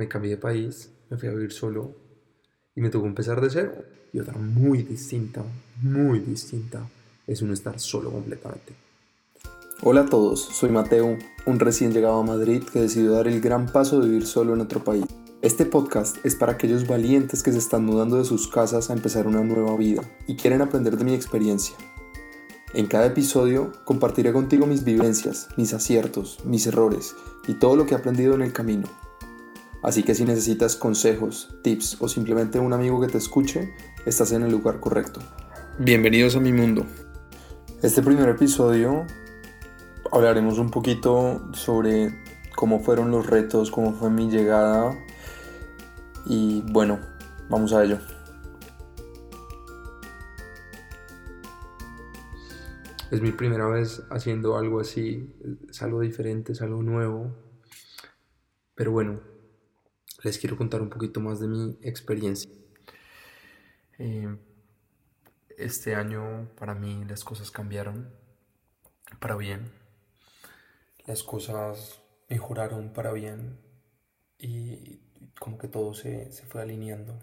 me 0.00 0.08
cambié 0.08 0.30
de 0.30 0.36
país, 0.38 0.88
me 1.10 1.18
fui 1.18 1.28
a 1.28 1.32
vivir 1.32 1.52
solo 1.52 1.94
y 2.74 2.80
me 2.80 2.88
tocó 2.88 3.06
empezar 3.06 3.38
de 3.42 3.50
cero. 3.50 3.72
Y 4.14 4.18
otra 4.18 4.32
muy 4.38 4.82
distinta, 4.82 5.44
muy 5.82 6.20
distinta, 6.20 6.88
es 7.26 7.42
uno 7.42 7.52
estar 7.52 7.78
solo 7.78 8.10
completamente. 8.10 8.72
Hola 9.82 10.00
a 10.00 10.06
todos, 10.06 10.40
soy 10.40 10.70
Mateo, 10.70 11.18
un 11.44 11.60
recién 11.60 11.92
llegado 11.92 12.18
a 12.18 12.24
Madrid 12.24 12.62
que 12.72 12.80
decidió 12.80 13.12
dar 13.12 13.28
el 13.28 13.42
gran 13.42 13.70
paso 13.70 14.00
de 14.00 14.08
vivir 14.08 14.26
solo 14.26 14.54
en 14.54 14.62
otro 14.62 14.82
país. 14.82 15.04
Este 15.42 15.66
podcast 15.66 16.16
es 16.24 16.34
para 16.34 16.52
aquellos 16.52 16.86
valientes 16.86 17.42
que 17.42 17.52
se 17.52 17.58
están 17.58 17.84
mudando 17.84 18.16
de 18.16 18.24
sus 18.24 18.48
casas 18.48 18.88
a 18.88 18.94
empezar 18.94 19.26
una 19.26 19.44
nueva 19.44 19.76
vida 19.76 20.02
y 20.26 20.36
quieren 20.36 20.62
aprender 20.62 20.96
de 20.96 21.04
mi 21.04 21.12
experiencia. 21.12 21.76
En 22.72 22.86
cada 22.86 23.04
episodio 23.04 23.72
compartiré 23.84 24.32
contigo 24.32 24.66
mis 24.66 24.82
vivencias, 24.82 25.48
mis 25.58 25.74
aciertos, 25.74 26.38
mis 26.46 26.66
errores 26.66 27.14
y 27.46 27.54
todo 27.54 27.76
lo 27.76 27.84
que 27.84 27.94
he 27.94 27.98
aprendido 27.98 28.34
en 28.34 28.40
el 28.40 28.54
camino. 28.54 28.88
Así 29.82 30.02
que 30.02 30.14
si 30.14 30.26
necesitas 30.26 30.76
consejos, 30.76 31.56
tips 31.62 31.96
o 32.00 32.08
simplemente 32.08 32.58
un 32.58 32.74
amigo 32.74 33.00
que 33.00 33.06
te 33.06 33.16
escuche, 33.16 33.72
estás 34.04 34.30
en 34.32 34.42
el 34.42 34.50
lugar 34.50 34.78
correcto. 34.78 35.20
Bienvenidos 35.78 36.36
a 36.36 36.40
mi 36.40 36.52
mundo. 36.52 36.84
Este 37.80 38.02
primer 38.02 38.28
episodio 38.28 39.06
hablaremos 40.12 40.58
un 40.58 40.70
poquito 40.70 41.50
sobre 41.54 42.14
cómo 42.54 42.80
fueron 42.80 43.10
los 43.10 43.26
retos, 43.26 43.70
cómo 43.70 43.94
fue 43.94 44.10
mi 44.10 44.30
llegada 44.30 44.98
y 46.26 46.62
bueno, 46.70 47.00
vamos 47.48 47.72
a 47.72 47.82
ello. 47.82 48.00
Es 53.10 53.22
mi 53.22 53.32
primera 53.32 53.66
vez 53.66 54.02
haciendo 54.10 54.58
algo 54.58 54.80
así, 54.80 55.34
es 55.70 55.80
algo 55.80 56.00
diferente, 56.00 56.52
es 56.52 56.60
algo 56.60 56.82
nuevo. 56.82 57.34
Pero 58.74 58.92
bueno, 58.92 59.20
les 60.22 60.38
quiero 60.38 60.56
contar 60.56 60.82
un 60.82 60.90
poquito 60.90 61.20
más 61.20 61.40
de 61.40 61.48
mi 61.48 61.78
experiencia. 61.82 62.50
Eh, 63.98 64.36
este 65.56 65.94
año 65.94 66.50
para 66.58 66.74
mí 66.74 67.04
las 67.06 67.24
cosas 67.24 67.50
cambiaron 67.50 68.12
para 69.18 69.36
bien. 69.36 69.70
Las 71.06 71.22
cosas 71.22 72.00
mejoraron 72.28 72.92
para 72.92 73.12
bien 73.12 73.58
y 74.38 75.00
como 75.38 75.58
que 75.58 75.68
todo 75.68 75.94
se, 75.94 76.30
fue 76.48 76.62
alineando. 76.62 77.18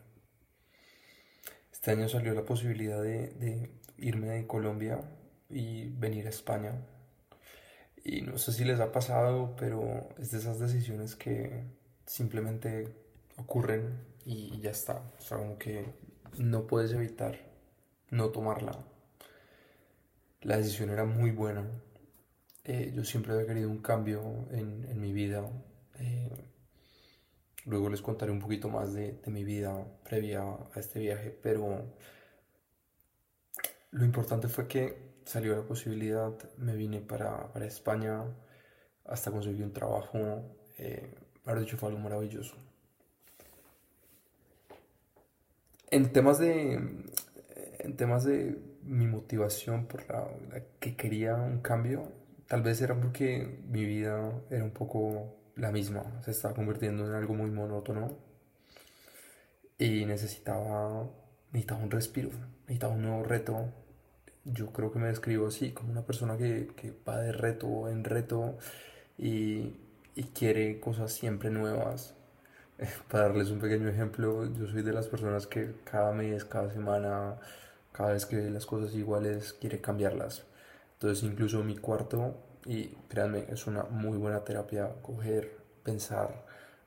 Este 1.72 1.92
año 1.92 2.10
salió 2.10 2.34
la 2.34 2.46
posibilidad 2.46 3.02
de, 3.02 3.30
de 3.30 3.72
irme 3.98 4.30
de 4.30 4.48
Colombia 4.48 5.02
y 5.50 5.90
venir 5.90 6.26
a 6.28 6.30
España. 6.30 6.74
Y 8.04 8.22
no 8.22 8.38
sé 8.38 8.54
si 8.54 8.66
les 8.66 8.80
ha 8.80 8.92
pasado, 8.92 9.56
pero 9.58 10.10
es 10.18 10.32
de 10.32 10.40
esas 10.40 10.60
decisiones 10.60 11.16
que 11.16 11.77
simplemente 12.08 12.88
ocurren 13.36 14.00
y 14.26 14.60
ya 14.60 14.72
está. 14.72 15.04
O 15.20 15.22
sea, 15.22 15.38
como 15.38 15.60
que 15.60 15.86
no 16.38 16.66
puedes 16.66 16.92
evitar 16.94 17.38
no 18.10 18.30
tomarla. 18.30 18.78
La 20.42 20.58
decisión 20.58 20.90
era 20.90 21.06
muy 21.06 21.32
buena. 21.32 21.68
Eh, 22.64 22.92
yo 22.96 23.04
siempre 23.04 23.34
había 23.34 23.46
querido 23.48 23.70
un 23.70 23.82
cambio 23.82 24.48
en, 24.52 25.00
mi 25.00 25.14
vida. 25.14 25.46
Eh, 26.00 26.30
luego 27.66 27.90
les 27.90 28.02
contaré 28.02 28.32
un 28.32 28.40
poquito 28.40 28.70
más 28.70 28.94
de, 28.94 29.20
mi 29.28 29.44
vida 29.44 29.86
previa 30.04 30.42
a 30.44 30.80
este 30.80 31.00
viaje, 31.00 31.38
pero 31.42 31.86
lo 33.92 34.06
importante 34.06 34.48
fue 34.48 34.68
que 34.68 35.18
salió 35.26 35.56
la 35.56 35.64
posibilidad, 35.64 36.32
me 36.58 36.76
vine 36.76 37.02
para, 37.02 37.52
España, 37.66 38.24
hasta 39.06 39.32
conseguir 39.32 39.64
un 39.64 39.74
trabajo. 39.74 40.20
Eh, 40.78 41.14
Haber 41.48 41.62
dicho 41.62 41.78
fue 41.78 41.90
algo 41.90 42.02
maravilloso. 42.02 42.56
En 45.90 46.12
temas 46.12 46.40
de. 46.40 46.74
En 47.80 47.96
temas 47.96 48.26
de 48.26 48.60
mi 48.84 49.08
motivación 49.08 49.86
por 49.86 50.08
la, 50.10 50.28
que 50.80 50.96
quería 50.96 51.36
un 51.36 51.62
cambio, 51.62 52.12
tal 52.48 52.62
vez 52.64 52.82
era 52.82 53.00
porque 53.00 53.62
mi 53.70 53.86
vida 53.86 54.32
era 54.50 54.64
un 54.64 54.72
poco 54.72 55.36
la 55.56 55.72
misma, 55.72 56.22
se 56.24 56.32
estaba 56.32 56.54
convirtiendo 56.54 57.06
en 57.08 57.14
algo 57.14 57.34
muy 57.34 57.50
monótono 57.50 58.10
y 59.78 60.06
necesitaba, 60.06 61.10
necesitaba 61.52 61.84
un 61.84 61.92
respiro, 61.92 62.30
necesitaba 62.62 62.94
un 62.94 63.04
nuevo 63.04 63.24
reto. 63.24 63.74
Yo 64.46 64.72
creo 64.72 64.92
que 64.92 65.00
me 65.00 65.08
describo 65.08 65.48
así, 65.48 65.72
como 65.72 65.92
una 65.92 66.06
persona 66.06 66.38
que, 66.38 66.68
que 66.76 66.94
va 67.08 67.20
de 67.20 67.32
reto 67.32 67.90
en 67.90 68.04
reto 68.04 68.58
y 69.18 69.87
y 70.18 70.24
quiere 70.24 70.80
cosas 70.80 71.14
siempre 71.14 71.50
nuevas. 71.52 72.16
Para 73.10 73.28
darles 73.30 73.52
un 73.52 73.60
pequeño 73.60 73.88
ejemplo, 73.88 74.46
yo 74.54 74.68
soy 74.68 74.82
de 74.82 74.92
las 74.94 75.08
personas 75.08 75.48
que 75.48 75.76
cada 75.84 76.12
mes, 76.12 76.44
cada 76.44 76.72
semana, 76.72 77.38
cada 77.92 78.14
vez 78.14 78.26
que 78.26 78.38
ve 78.38 78.50
las 78.50 78.66
cosas 78.66 78.94
iguales, 78.96 79.54
quiere 79.54 79.80
cambiarlas. 79.80 80.44
Entonces 80.94 81.24
incluso 81.24 81.64
mi 81.64 81.78
cuarto, 81.78 82.36
y 82.66 82.88
créanme, 83.10 83.46
es 83.50 83.68
una 83.68 83.84
muy 83.84 84.18
buena 84.18 84.44
terapia, 84.44 84.92
coger, 85.04 85.58
pensar, 85.84 86.46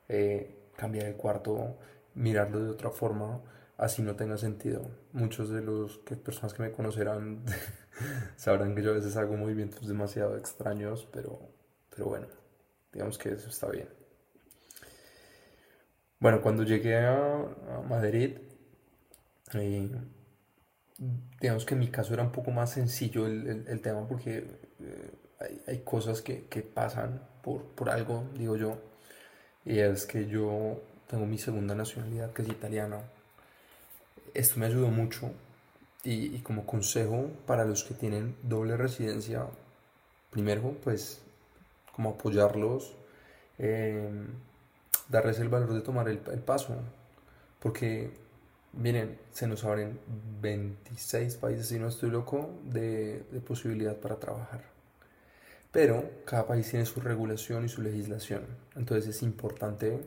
eh, 0.09 0.57
cambiar 0.75 1.07
el 1.07 1.15
cuarto, 1.15 1.77
mirarlo 2.15 2.59
de 2.59 2.69
otra 2.71 2.91
forma, 2.91 3.41
así 3.77 4.01
no 4.01 4.15
tenga 4.17 4.37
sentido. 4.37 4.81
Muchos 5.13 5.49
de 5.49 5.61
los 5.61 5.99
que, 5.99 6.15
personas 6.17 6.53
que 6.53 6.63
me 6.63 6.71
conocerán 6.73 7.45
sabrán 8.35 8.75
que 8.75 8.83
yo 8.83 8.91
a 8.91 8.95
veces 8.95 9.15
hago 9.17 9.37
movimientos 9.37 9.87
demasiado 9.87 10.37
extraños, 10.37 11.07
pero, 11.13 11.39
pero 11.89 12.07
bueno. 12.07 12.40
Digamos 12.91 13.17
que 13.17 13.29
eso 13.29 13.49
está 13.49 13.69
bien. 13.69 13.87
Bueno, 16.19 16.41
cuando 16.41 16.63
llegué 16.63 16.97
a, 16.97 17.47
Madrid, 17.89 18.37
eh, 19.53 19.89
digamos 21.39 21.65
que 21.65 21.73
en 21.73 21.79
mi 21.79 21.87
caso 21.89 22.13
era 22.13 22.21
un 22.21 22.31
poco 22.31 22.51
más 22.51 22.71
sencillo 22.71 23.25
el, 23.25 23.81
tema 23.81 24.07
porque 24.07 24.45
eh, 24.79 25.11
hay, 25.67 25.79
cosas 25.79 26.21
que, 26.21 26.43
pasan 26.61 27.27
por, 27.41 27.63
por, 27.73 27.89
algo, 27.89 28.23
digo 28.37 28.55
yo, 28.55 28.77
y 29.65 29.79
es 29.79 30.05
que 30.05 30.27
yo 30.27 30.79
tengo 31.07 31.25
mi 31.25 31.39
segunda 31.39 31.73
nacionalidad 31.73 32.31
que 32.33 32.43
es 32.43 32.49
italiana. 32.49 33.01
Esto 34.35 34.59
me 34.59 34.67
ayudó 34.67 34.89
mucho 34.89 35.31
y 36.03 36.39
como 36.39 36.65
consejo 36.65 37.31
para 37.47 37.65
los 37.65 37.83
que 37.83 37.93
tienen 37.93 38.35
doble 38.43 38.77
residencia, 38.77 39.47
primero 40.29 40.75
pues 40.83 41.21
apoyarlos, 42.09 42.95
em, 43.57 44.27
darles 45.09 45.39
el 45.39 45.49
valor 45.49 45.73
de 45.73 45.81
tomar 45.81 46.09
el, 46.09 46.19
paso, 46.19 46.75
porque 47.59 48.11
miren, 48.73 49.17
se 49.31 49.47
nos 49.47 49.63
abren 49.63 49.99
26 50.41 51.35
países, 51.35 51.67
si 51.67 51.79
no 51.79 51.87
estoy 51.87 52.09
loco, 52.09 52.49
de, 52.65 53.23
posibilidad 53.47 53.97
para 53.97 54.17
trabajar. 54.17 54.63
Pero 55.71 56.03
cada 56.25 56.47
país 56.47 56.69
tiene 56.69 56.85
su 56.85 56.99
regulación 57.01 57.65
y 57.65 57.69
su 57.69 57.81
legislación. 57.81 58.43
Entonces 58.75 59.15
es 59.15 59.23
importante, 59.23 60.01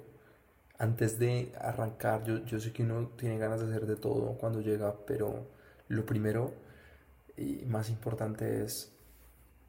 antes 0.79 1.19
de 1.19 1.53
arrancar, 1.59 2.25
yo, 2.25 2.45
yo 2.45 2.61
sé 2.61 2.73
que 2.73 2.83
uno 2.83 3.09
tiene 3.17 3.39
ganas 3.39 3.61
de 3.61 3.67
hacer 3.69 3.87
de 3.87 3.97
todo 3.97 4.37
cuando 4.39 4.61
llega, 4.61 4.95
pero 5.07 5.47
lo 5.89 6.05
primero 6.07 6.53
y 7.37 7.65
más 7.67 7.91
importante 7.91 8.65
es 8.65 8.94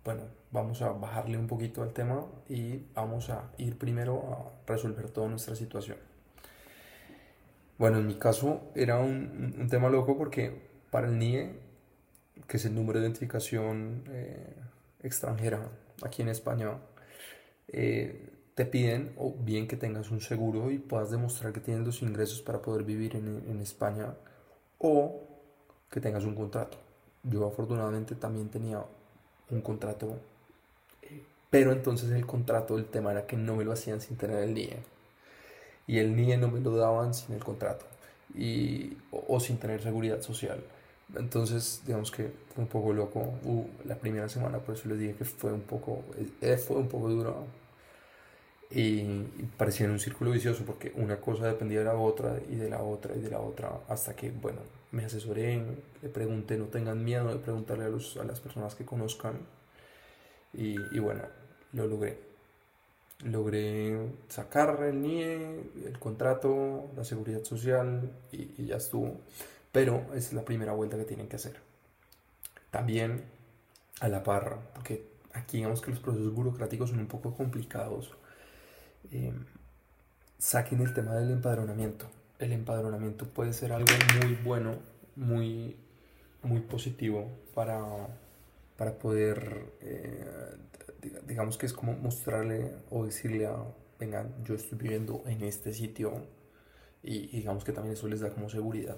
bueno, 0.06 0.22
vamos 0.52 0.84
a 0.84 0.92
bajarle 0.92 1.36
un 1.36 1.48
poquito 1.48 1.82
al 1.82 1.92
tema 1.92 2.24
y 2.48 2.78
vamos 2.94 3.32
a 3.32 3.50
ir 3.58 3.76
primero 3.80 4.54
a 4.68 4.72
resolver 4.72 5.10
toda 5.10 5.28
nuestra 5.28 5.56
situación. 5.56 5.98
Bueno, 7.80 7.98
en 7.98 8.06
mi 8.06 8.14
caso 8.14 8.72
era 8.76 9.00
un, 9.00 9.68
tema 9.70 9.90
loco 9.90 10.16
porque 10.16 10.62
para 10.92 11.08
el 11.08 11.18
NIE, 11.18 11.60
que 12.48 12.58
es 12.58 12.66
el 12.66 12.76
número 12.76 13.00
de 13.00 13.06
identificación 13.06 14.04
eh, 14.10 14.54
extranjera 15.02 15.72
aquí 16.04 16.22
en 16.22 16.30
España, 16.30 16.78
eh, 17.68 18.30
te 18.54 18.66
piden 18.66 19.12
o 19.18 19.34
bien 19.34 19.68
que 19.68 19.76
tengas 19.76 20.12
un 20.12 20.22
seguro 20.22 20.70
y 20.70 20.78
puedas 20.78 21.10
demostrar 21.10 21.52
que 21.52 21.60
tienes 21.60 21.84
los 21.84 22.04
ingresos 22.04 22.44
para 22.44 22.62
poder 22.62 22.84
vivir 22.84 23.16
en, 23.16 23.44
en 23.50 23.60
España 23.60 24.14
o 24.78 25.24
que 25.90 26.00
tengas 26.00 26.26
un 26.26 26.36
contrato. 26.36 26.78
Yo 27.24 27.48
afortunadamente 27.48 28.14
también 28.14 28.50
tenía 28.50 28.86
un 29.52 29.62
contrato, 29.62 30.20
eh, 31.02 31.24
pero 31.50 31.72
entonces 31.72 32.12
el 32.12 32.26
contrato, 32.26 32.78
el 32.78 32.86
tema 32.86 33.12
era 33.12 33.26
que 33.28 33.38
no 33.38 33.56
me 33.56 33.64
lo 33.64 33.72
hacían 33.72 34.02
sin 34.02 34.18
tener 34.18 34.44
el 34.44 34.54
NIE. 34.54 34.78
Y 35.88 36.00
el 36.00 36.16
NIE 36.16 36.38
no 36.38 36.50
me 36.50 36.60
lo 36.60 36.76
daban 36.76 37.14
sin 37.14 37.36
el 37.36 37.44
contrato 37.44 37.86
y, 38.34 38.98
o, 39.12 39.40
sin 39.40 39.58
tener 39.58 39.82
seguridad 39.82 40.22
social. 40.22 40.64
Entonces, 41.16 41.82
digamos 41.86 42.12
que 42.12 42.32
fue 42.54 42.64
un 42.64 42.70
poco 42.70 42.92
loco 42.94 43.20
uh, 43.44 43.66
la 43.86 43.96
primera 43.96 44.28
semana, 44.28 44.58
por 44.60 44.76
eso 44.76 44.90
les 44.90 45.00
dije 45.00 45.14
que 45.14 45.26
fue 45.26 45.54
un 45.54 45.62
poco, 45.62 46.04
eh, 46.42 46.58
fue 46.58 46.78
un 46.78 46.88
poco 46.88 47.10
duro. 47.10 47.46
Y, 48.72 49.00
y 49.00 49.50
parecía 49.58 49.86
en 49.86 49.94
un 49.94 50.00
círculo 50.00 50.32
vicioso 50.32 50.64
porque 50.66 50.92
una 50.96 51.22
cosa 51.22 51.48
dependía 51.48 51.80
de 51.80 51.86
la 51.86 51.96
otra 51.96 52.40
y 52.50 52.56
de 52.56 52.70
la 52.70 52.82
otra 52.82 53.16
y 53.16 53.20
de 53.20 53.30
la 53.30 53.40
otra 53.40 53.80
hasta 53.88 54.16
que, 54.16 54.32
bueno, 54.32 54.60
me 54.96 55.04
asesoré, 55.04 55.62
le 56.02 56.10
pregunté, 56.10 56.58
no 56.58 56.66
tengan 56.68 57.04
miedo 57.04 57.28
de 57.28 57.40
preguntarle 57.40 57.84
a, 57.84 58.24
las 58.24 58.40
personas 58.40 58.76
que 58.76 58.86
conozcan 58.86 59.40
y, 60.54 60.78
bueno, 61.00 61.24
lo 61.74 61.86
logré. 61.86 62.18
logré 63.26 63.98
sacar 64.30 64.82
el 64.84 65.02
NIE, 65.02 65.72
el 65.86 66.00
contrato, 66.00 66.90
la 66.96 67.04
seguridad 67.04 67.44
social 67.44 68.10
y, 68.32 68.66
ya 68.66 68.78
estuvo. 68.78 69.20
Pero 69.74 70.06
es 70.16 70.32
la 70.32 70.46
primera 70.46 70.72
vuelta 70.72 70.98
que 70.98 71.04
tienen 71.04 71.28
que 71.28 71.36
hacer. 71.36 71.60
También 72.72 73.26
a 74.00 74.08
la 74.08 74.24
par, 74.24 74.60
porque 74.74 75.06
aquí 75.34 75.58
digamos 75.58 75.82
que 75.82 75.92
los 75.92 76.00
procesos 76.00 76.34
burocráticos 76.34 76.92
son 76.92 77.00
un 77.00 77.08
poco 77.08 77.36
complicados. 77.36 78.16
Eh, 79.12 79.34
saquen 80.38 80.82
el 80.82 80.94
tema 80.94 81.16
del 81.16 81.32
empadronamiento. 81.32 82.08
El 82.40 82.52
empadronamiento 82.52 83.28
puede 83.28 83.54
ser 83.54 83.72
algo 83.72 83.94
muy 84.22 84.36
bueno, 84.44 84.76
muy, 85.16 85.78
muy 86.44 86.62
positivo 86.62 87.32
para, 87.54 87.82
para 88.78 88.98
poder 89.00 89.74
eh, 89.82 90.26
digamos 91.28 91.58
que 91.58 91.66
es 91.66 91.74
como 91.74 91.94
mostrarle 91.94 92.72
o 92.90 93.06
decirle 93.06 93.46
a, 93.46 93.56
vengan, 94.00 94.34
yo 94.44 94.56
estoy 94.56 94.78
viviendo 94.78 95.24
en 95.26 95.44
este 95.44 95.74
sitio 95.74 96.28
y, 97.04 97.28
digamos 97.28 97.64
que 97.64 97.72
también 97.72 97.94
eso 97.94 98.08
les 98.08 98.22
da 98.22 98.30
como 98.30 98.50
seguridad. 98.50 98.98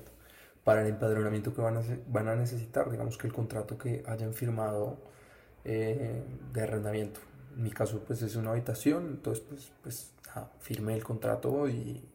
Para 0.64 0.82
el 0.82 0.88
empadronamiento 0.88 1.54
que 1.54 1.62
van 1.62 1.78
a, 1.78 1.82
van 2.08 2.28
a 2.28 2.36
necesitar, 2.36 2.90
digamos 2.90 3.18
que 3.18 3.28
el 3.28 3.34
contrato 3.34 3.78
que 3.78 4.04
hayan 4.06 4.34
firmado 4.34 4.98
eh, 5.64 6.24
de 6.54 6.62
arrendamiento. 6.62 7.20
En 7.58 7.64
mi 7.64 7.72
caso 7.72 8.04
pues 8.06 8.22
es 8.22 8.36
una 8.36 8.52
habitación, 8.52 9.08
entonces 9.08 9.44
pues, 9.50 9.72
pues 9.82 10.14
firmé 10.60 10.94
el 10.94 11.04
contrato 11.04 11.68
y, 11.68 12.08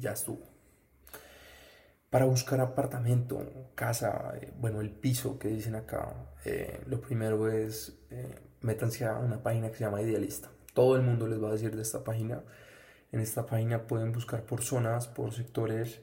ya 0.00 0.12
estuvo. 0.12 0.40
Para 2.10 2.24
buscar 2.24 2.60
apartamento, 2.60 3.70
casa, 3.74 4.32
eh, 4.40 4.52
bueno, 4.58 4.80
el 4.80 4.90
piso 4.90 5.38
que 5.38 5.48
dicen 5.48 5.74
acá, 5.74 6.14
eh, 6.44 6.80
lo 6.86 7.00
primero 7.00 7.50
es 7.50 7.98
métanse 8.60 9.04
a 9.04 9.18
una 9.18 9.42
página 9.42 9.68
que 9.68 9.76
se 9.76 9.84
llama 9.84 10.02
Idealista. 10.02 10.48
Todo 10.74 10.96
el 10.96 11.02
mundo 11.02 11.26
les 11.26 11.42
va 11.42 11.48
a 11.48 11.52
decir 11.52 11.74
de 11.74 11.82
esta 11.82 12.04
página. 12.04 12.42
En 13.12 13.20
esta 13.20 13.46
página 13.46 13.86
pueden 13.86 14.12
buscar 14.12 14.44
por 14.44 14.62
zonas, 14.62 15.08
por 15.08 15.32
sectores. 15.32 16.00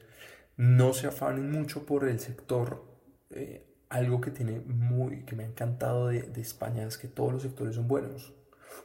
No 0.56 0.92
se 0.92 1.06
afanen 1.06 1.50
mucho 1.50 1.86
por 1.86 2.08
el 2.08 2.20
sector. 2.20 2.84
Eh, 3.30 3.64
algo 3.88 4.20
que 4.20 4.30
tiene 4.30 4.60
muy, 4.60 5.24
que 5.24 5.36
me 5.36 5.44
ha 5.44 5.46
encantado 5.46 6.08
de, 6.08 6.40
España 6.40 6.84
es 6.84 6.98
que 6.98 7.08
todos 7.08 7.32
los 7.32 7.42
sectores 7.42 7.76
son 7.76 7.88
buenos. 7.88 8.32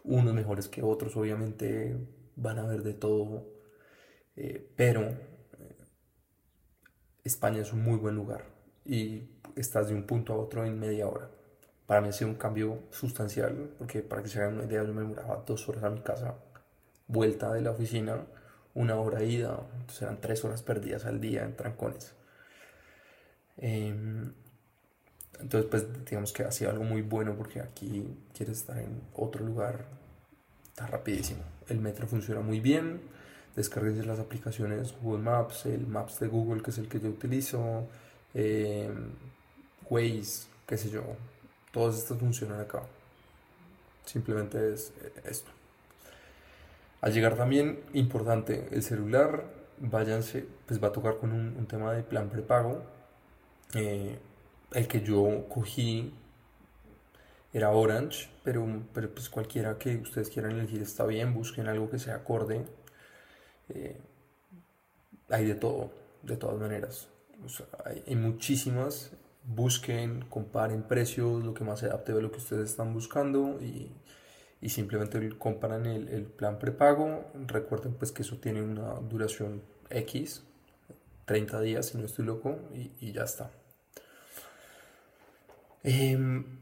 Unos 0.03 0.33
mejores 0.33 0.67
que 0.67 0.81
otros, 0.81 1.15
obviamente 1.17 1.97
van 2.35 2.59
a 2.59 2.63
ver 2.63 2.83
de 2.83 2.93
todo. 2.93 3.45
Eh, 4.35 4.71
pero 4.75 5.01
eh, 5.01 5.17
España 7.23 7.61
es 7.61 7.73
un 7.73 7.83
muy 7.83 7.97
buen 7.97 8.15
lugar 8.15 8.45
y 8.85 9.29
estás 9.55 9.89
de 9.89 9.95
un 9.95 10.07
punto 10.07 10.33
a 10.33 10.37
otro 10.37 10.65
en 10.65 10.79
media 10.79 11.07
hora 11.07 11.29
para 11.91 11.99
mí 11.99 12.07
ha 12.07 12.13
sido 12.13 12.29
un 12.29 12.37
cambio 12.37 12.83
sustancial, 12.89 13.73
porque 13.77 14.01
para 14.01 14.23
que 14.23 14.29
se 14.29 14.39
hagan 14.39 14.53
una 14.53 14.63
idea, 14.63 14.81
yo 14.81 14.93
me 14.93 15.01
demoraba 15.01 15.43
dos 15.45 15.67
horas 15.67 15.83
a 15.83 15.89
mi 15.89 15.99
casa, 15.99 16.35
vuelta 17.07 17.51
de 17.51 17.59
la 17.59 17.71
oficina, 17.71 18.27
una 18.73 18.95
hora 18.95 19.21
ida, 19.23 19.59
entonces 19.73 20.03
eran 20.03 20.21
tres 20.21 20.45
horas 20.45 20.63
perdidas 20.63 21.03
al 21.03 21.19
día 21.19 21.43
en 21.43 21.53
trancones. 21.57 22.13
Em, 23.57 24.33
entonces, 25.39 25.69
pues 25.69 26.05
digamos 26.05 26.33
que 26.33 26.43
ha 26.43 26.51
sido 26.51 26.71
algo 26.71 26.83
muy 26.83 27.01
bueno 27.01 27.35
porque 27.35 27.61
aquí 27.61 28.05
quieres 28.35 28.57
estar 28.57 28.77
en 28.77 29.01
otro 29.13 29.45
lugar, 29.45 29.85
está 30.67 30.87
rapidísimo. 30.87 31.41
El 31.67 31.79
metro 31.79 32.07
funciona 32.07 32.41
muy 32.41 32.59
bien, 32.59 33.01
descargues 33.55 34.05
las 34.05 34.19
aplicaciones 34.19 34.93
Google 35.01 35.23
Maps, 35.23 35.65
el 35.65 35.87
Maps 35.87 36.19
de 36.19 36.27
Google, 36.27 36.61
que 36.61 36.71
es 36.71 36.77
el 36.77 36.87
que 36.87 36.99
yo 36.99 37.09
utilizo, 37.09 37.87
eh, 38.33 38.89
Waze, 39.89 40.47
qué 40.67 40.77
sé 40.77 40.89
yo, 40.89 41.03
Todas 41.71 41.97
estas 41.97 42.17
funcionan 42.17 42.59
acá. 42.59 42.83
Simplemente 44.05 44.73
es 44.73 44.91
eh, 45.01 45.13
esto. 45.25 45.51
Al 46.99 47.13
llegar 47.13 47.35
también, 47.35 47.79
importante, 47.93 48.67
el 48.71 48.83
celular, 48.83 49.45
váyanse, 49.79 50.45
pues 50.67 50.83
va 50.83 50.89
a 50.89 50.91
tocar 50.91 51.17
con 51.17 51.31
un, 51.31 51.65
tema 51.65 51.93
de 51.93 52.03
plan 52.03 52.29
prepago. 52.29 52.83
Eh, 53.73 54.19
el 54.71 54.87
que 54.87 55.01
yo 55.01 55.47
cogí 55.49 56.13
era 57.53 57.71
Orange, 57.71 58.29
pero, 58.43 58.65
pero 58.93 59.13
pues 59.13 59.29
cualquiera 59.29 59.77
que 59.77 59.97
ustedes 59.97 60.29
quieran 60.29 60.51
elegir 60.53 60.81
está 60.81 61.05
bien, 61.05 61.33
busquen 61.33 61.67
algo 61.67 61.89
que 61.89 61.99
sea 61.99 62.15
acorde. 62.15 62.65
Eh, 63.69 63.97
hay 65.29 65.45
de 65.45 65.55
todo, 65.55 65.91
de 66.23 66.37
todas 66.37 66.59
maneras. 66.59 67.07
hay 68.07 68.15
muchísimas 68.15 69.11
busquen, 69.43 70.25
comparen 70.29 70.83
precios, 70.83 71.43
lo 71.43 71.53
que 71.53 71.63
más 71.63 71.79
se 71.79 71.87
adapte 71.87 72.11
a 72.11 72.15
lo 72.15 72.31
que 72.31 72.37
ustedes 72.37 72.69
están 72.69 72.93
buscando 72.93 73.59
y, 73.61 73.91
y 74.61 74.69
simplemente 74.69 75.37
comparan 75.37 75.85
el, 75.85 76.09
el, 76.09 76.23
plan 76.25 76.59
prepago. 76.59 77.25
Recuerden 77.47 77.93
pues 77.93 78.11
que 78.11 78.21
eso 78.21 78.37
tiene 78.37 78.61
una 78.61 78.93
duración 78.95 79.61
X, 79.89 80.43
30 81.25 81.61
días 81.61 81.87
si 81.87 81.97
no 81.97 82.05
estoy 82.05 82.25
loco, 82.25 82.57
y 82.99 83.11
ya 83.11 83.23
está. 83.23 83.51
Em, 85.83 86.59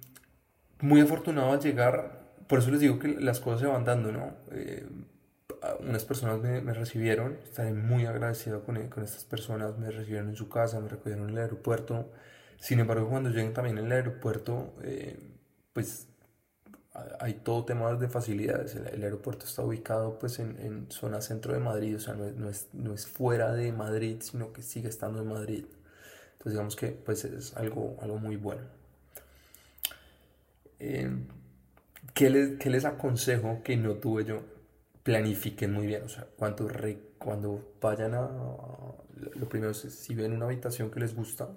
muy 0.82 1.02
afortunado 1.02 1.52
al 1.52 1.60
llegar, 1.60 2.20
por 2.48 2.60
eso 2.60 2.72
les 2.72 2.80
digo 2.80 3.00
que 3.00 3.10
las 3.10 3.40
cosas 3.40 3.62
se 3.62 3.68
van 3.68 3.84
dando, 3.86 4.12
¿no? 4.12 4.34
Eh, 4.52 4.88
unas 5.82 6.06
personas 6.06 6.40
me, 6.40 6.62
me, 6.62 6.74
recibieron, 6.74 7.38
estaré 7.44 7.74
muy 7.74 8.06
agradecido 8.06 8.64
con, 8.64 8.88
con 8.90 9.04
estas 9.04 9.26
personas, 9.26 9.78
me 9.78 9.92
recibieron 9.92 10.30
en 10.30 10.36
su 10.36 10.48
casa, 10.50 10.80
me 10.80 10.88
recogieron 10.88 11.30
en 11.30 11.36
el 11.36 11.38
aeropuerto, 11.40 12.10
sin 12.60 12.80
embargo, 12.80 13.10
cuando 13.10 13.30
lleguen 13.30 13.54
también 13.54 13.78
el 13.78 13.92
aeropuerto, 13.92 14.74
eh, 14.84 15.18
pues 15.74 16.08
hay 17.20 17.36
todo 17.36 17.66
tema 17.66 17.94
de 17.94 18.10
facilidades. 18.10 18.76
El, 18.76 19.04
aeropuerto 19.04 19.46
está 19.46 19.64
ubicado 19.64 20.20
pues 20.20 20.40
en, 20.40 20.58
en, 20.60 20.92
zona 20.92 21.22
centro 21.22 21.54
de 21.54 21.60
Madrid, 21.60 21.96
o 21.96 22.00
sea, 22.00 22.16
no 22.16 22.26
es, 22.26 22.36
no, 22.36 22.50
es, 22.50 22.68
no 22.74 22.94
es, 22.94 23.08
fuera 23.08 23.54
de 23.54 23.72
Madrid, 23.72 24.18
sino 24.22 24.52
que 24.54 24.62
sigue 24.62 24.90
estando 24.90 25.22
en 25.22 25.28
Madrid. 25.30 25.66
Entonces 26.34 26.54
digamos 26.54 26.76
que 26.76 26.90
pues 26.90 27.24
es 27.26 27.56
algo, 27.58 27.98
algo 28.02 28.18
muy 28.18 28.36
bueno. 28.36 28.79
Eh, 30.80 31.10
¿qué, 32.14 32.30
les, 32.30 32.58
¿qué, 32.58 32.70
les, 32.70 32.86
aconsejo 32.86 33.62
que 33.64 33.78
no 33.78 33.96
tuve 33.96 34.26
yo? 34.26 34.42
Planifiquen 35.04 35.74
muy 35.74 35.88
bien, 35.88 36.04
o 36.04 36.10
sea, 36.10 36.28
cuando, 36.36 36.68
cuando 37.18 37.74
vayan 37.82 38.14
a... 38.14 38.30
Lo 39.36 39.50
primero 39.50 39.72
es 39.72 39.80
si 39.80 40.16
ven 40.16 40.34
una 40.34 40.46
habitación 40.46 40.92
que 40.92 41.00
les 41.00 41.16
gusta, 41.16 41.50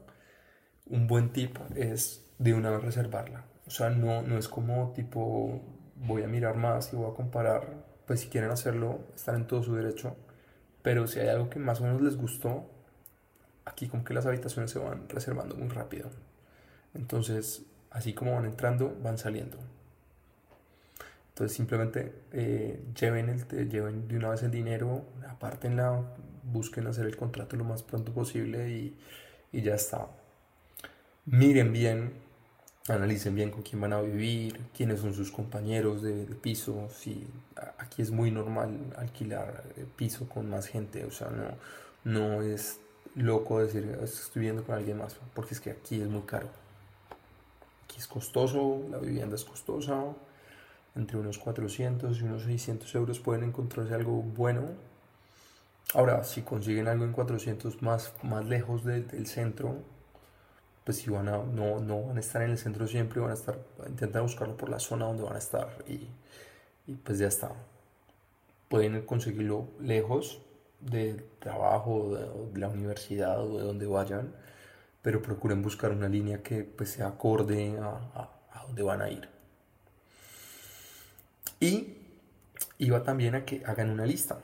un 0.86 1.06
buen 1.06 1.32
tip 1.32 1.56
es 1.76 2.24
de 2.38 2.54
una 2.54 2.70
vez 2.70 2.82
reservarla. 2.82 3.44
O 3.66 3.70
sea, 3.70 3.90
no, 3.90 4.22
no 4.22 4.38
es 4.38 4.48
como 4.48 4.92
tipo 4.92 5.62
voy 5.96 6.22
a 6.22 6.26
mirar 6.26 6.56
más 6.56 6.92
y 6.92 6.96
voy 6.96 7.10
a 7.10 7.14
comparar. 7.14 7.84
Pues 8.06 8.20
si 8.20 8.28
quieren 8.28 8.50
hacerlo, 8.50 9.00
están 9.14 9.36
en 9.36 9.46
todo 9.46 9.62
su 9.62 9.74
derecho. 9.74 10.16
Pero 10.82 11.06
si 11.06 11.20
hay 11.20 11.28
algo 11.28 11.48
que 11.48 11.58
más 11.58 11.80
o 11.80 11.84
menos 11.84 12.02
les 12.02 12.16
gustó, 12.16 12.68
aquí 13.64 13.88
como 13.88 14.04
que 14.04 14.14
las 14.14 14.26
habitaciones 14.26 14.70
se 14.70 14.78
van 14.78 15.08
reservando 15.08 15.54
muy 15.54 15.68
rápido. 15.68 16.10
Entonces, 16.94 17.64
así 17.92 18.12
como 18.14 18.34
van 18.34 18.46
entrando, 18.46 18.96
van 19.02 19.18
saliendo. 19.18 19.58
Entonces 21.30 21.56
simplemente 21.56 22.12
eh, 22.32 22.80
lleven, 22.98 23.28
el, 23.28 23.68
lleven 23.70 24.08
de 24.08 24.16
una 24.16 24.30
vez 24.30 24.42
el 24.42 24.50
dinero, 24.50 25.04
apártenla, 25.28 26.02
busquen 26.44 26.86
hacer 26.86 27.06
el 27.06 27.16
contrato 27.16 27.56
lo 27.56 27.64
más 27.64 27.82
pronto 27.82 28.12
posible 28.12 28.70
y, 28.70 28.98
y 29.52 29.62
ya 29.62 29.74
está 29.74 30.08
miren 31.26 31.72
bien, 31.72 32.12
analicen 32.88 33.34
bien 33.34 33.50
con 33.50 33.62
quién 33.62 33.80
van 33.80 33.92
a 33.92 34.00
vivir, 34.00 34.58
quiénes 34.76 35.00
son 35.00 35.14
sus 35.14 35.30
compañeros 35.30 36.02
de, 36.02 36.24
piso, 36.40 36.88
si 36.90 37.26
aquí 37.78 38.02
es 38.02 38.10
muy 38.10 38.30
normal 38.30 38.78
alquilar 38.96 39.64
eh, 39.76 39.84
piso 39.96 40.28
con 40.28 40.48
más 40.50 40.66
gente, 40.66 41.04
o 41.04 41.10
sea, 41.10 41.28
no, 41.30 41.54
no 42.04 42.42
es 42.42 42.80
loco 43.14 43.60
decir 43.60 43.98
estoy 44.02 44.40
viviendo 44.40 44.64
con 44.64 44.74
alguien 44.74 44.98
más, 44.98 45.16
porque 45.34 45.54
es 45.54 45.60
que 45.60 45.70
aquí 45.70 46.00
es 46.00 46.08
muy 46.08 46.22
caro. 46.22 46.48
Es 47.96 48.06
costoso, 48.06 48.80
la 48.90 48.98
vivienda 48.98 49.36
es 49.36 49.44
costosa, 49.44 50.04
entre 50.94 51.18
unos 51.18 51.38
400 51.38 52.20
y 52.20 52.22
unos 52.24 52.42
600 52.42 52.94
euros 52.94 53.20
pueden 53.20 53.44
encontrarse 53.44 53.94
algo 53.94 54.22
bueno. 54.22 54.62
Ahora, 55.94 56.24
si 56.24 56.42
consiguen 56.42 56.88
algo 56.88 57.04
en 57.04 57.12
400 57.12 57.82
más, 57.82 58.12
más 58.22 58.44
lejos 58.46 58.84
del 58.84 59.26
centro, 59.26 59.76
pues 60.84 60.98
si 60.98 61.10
van 61.10 61.28
a, 61.28 61.38
no, 61.38 61.80
no, 61.80 62.02
van 62.02 62.16
a 62.16 62.20
estar 62.20 62.42
en 62.42 62.50
el 62.50 62.58
centro 62.58 62.86
siempre, 62.86 63.20
van 63.20 63.30
a 63.30 63.34
estar, 63.34 63.58
intentar 63.88 64.22
buscarlo 64.22 64.56
por 64.56 64.68
la 64.68 64.80
zona 64.80 65.06
donde 65.06 65.22
van 65.22 65.36
a 65.36 65.38
estar 65.38 65.84
y, 65.86 66.08
y 66.86 66.94
pues 66.94 67.18
ya 67.18 67.28
está. 67.28 67.52
Pueden 68.68 69.02
conseguirlo 69.02 69.68
lejos 69.80 70.40
del 70.80 71.24
trabajo, 71.38 72.14
de, 72.14 72.58
la 72.58 72.68
universidad 72.68 73.40
o 73.42 73.58
de 73.58 73.64
donde 73.64 73.86
vayan, 73.86 74.34
pero 75.02 75.20
procuren 75.20 75.62
buscar 75.62 75.92
una 75.92 76.08
línea 76.08 76.42
que 76.42 76.64
pues 76.64 76.90
sea 76.90 77.08
acorde 77.08 77.76
a, 77.78 77.88
a, 77.88 78.30
a 78.52 78.66
donde 78.66 78.82
van 78.82 79.02
a 79.02 79.10
ir. 79.10 79.28
Y 81.60 81.98
iba 82.78 83.02
también 83.02 83.34
a 83.34 83.44
que 83.44 83.62
hagan 83.66 83.90
una 83.90 84.06
lista 84.06 84.40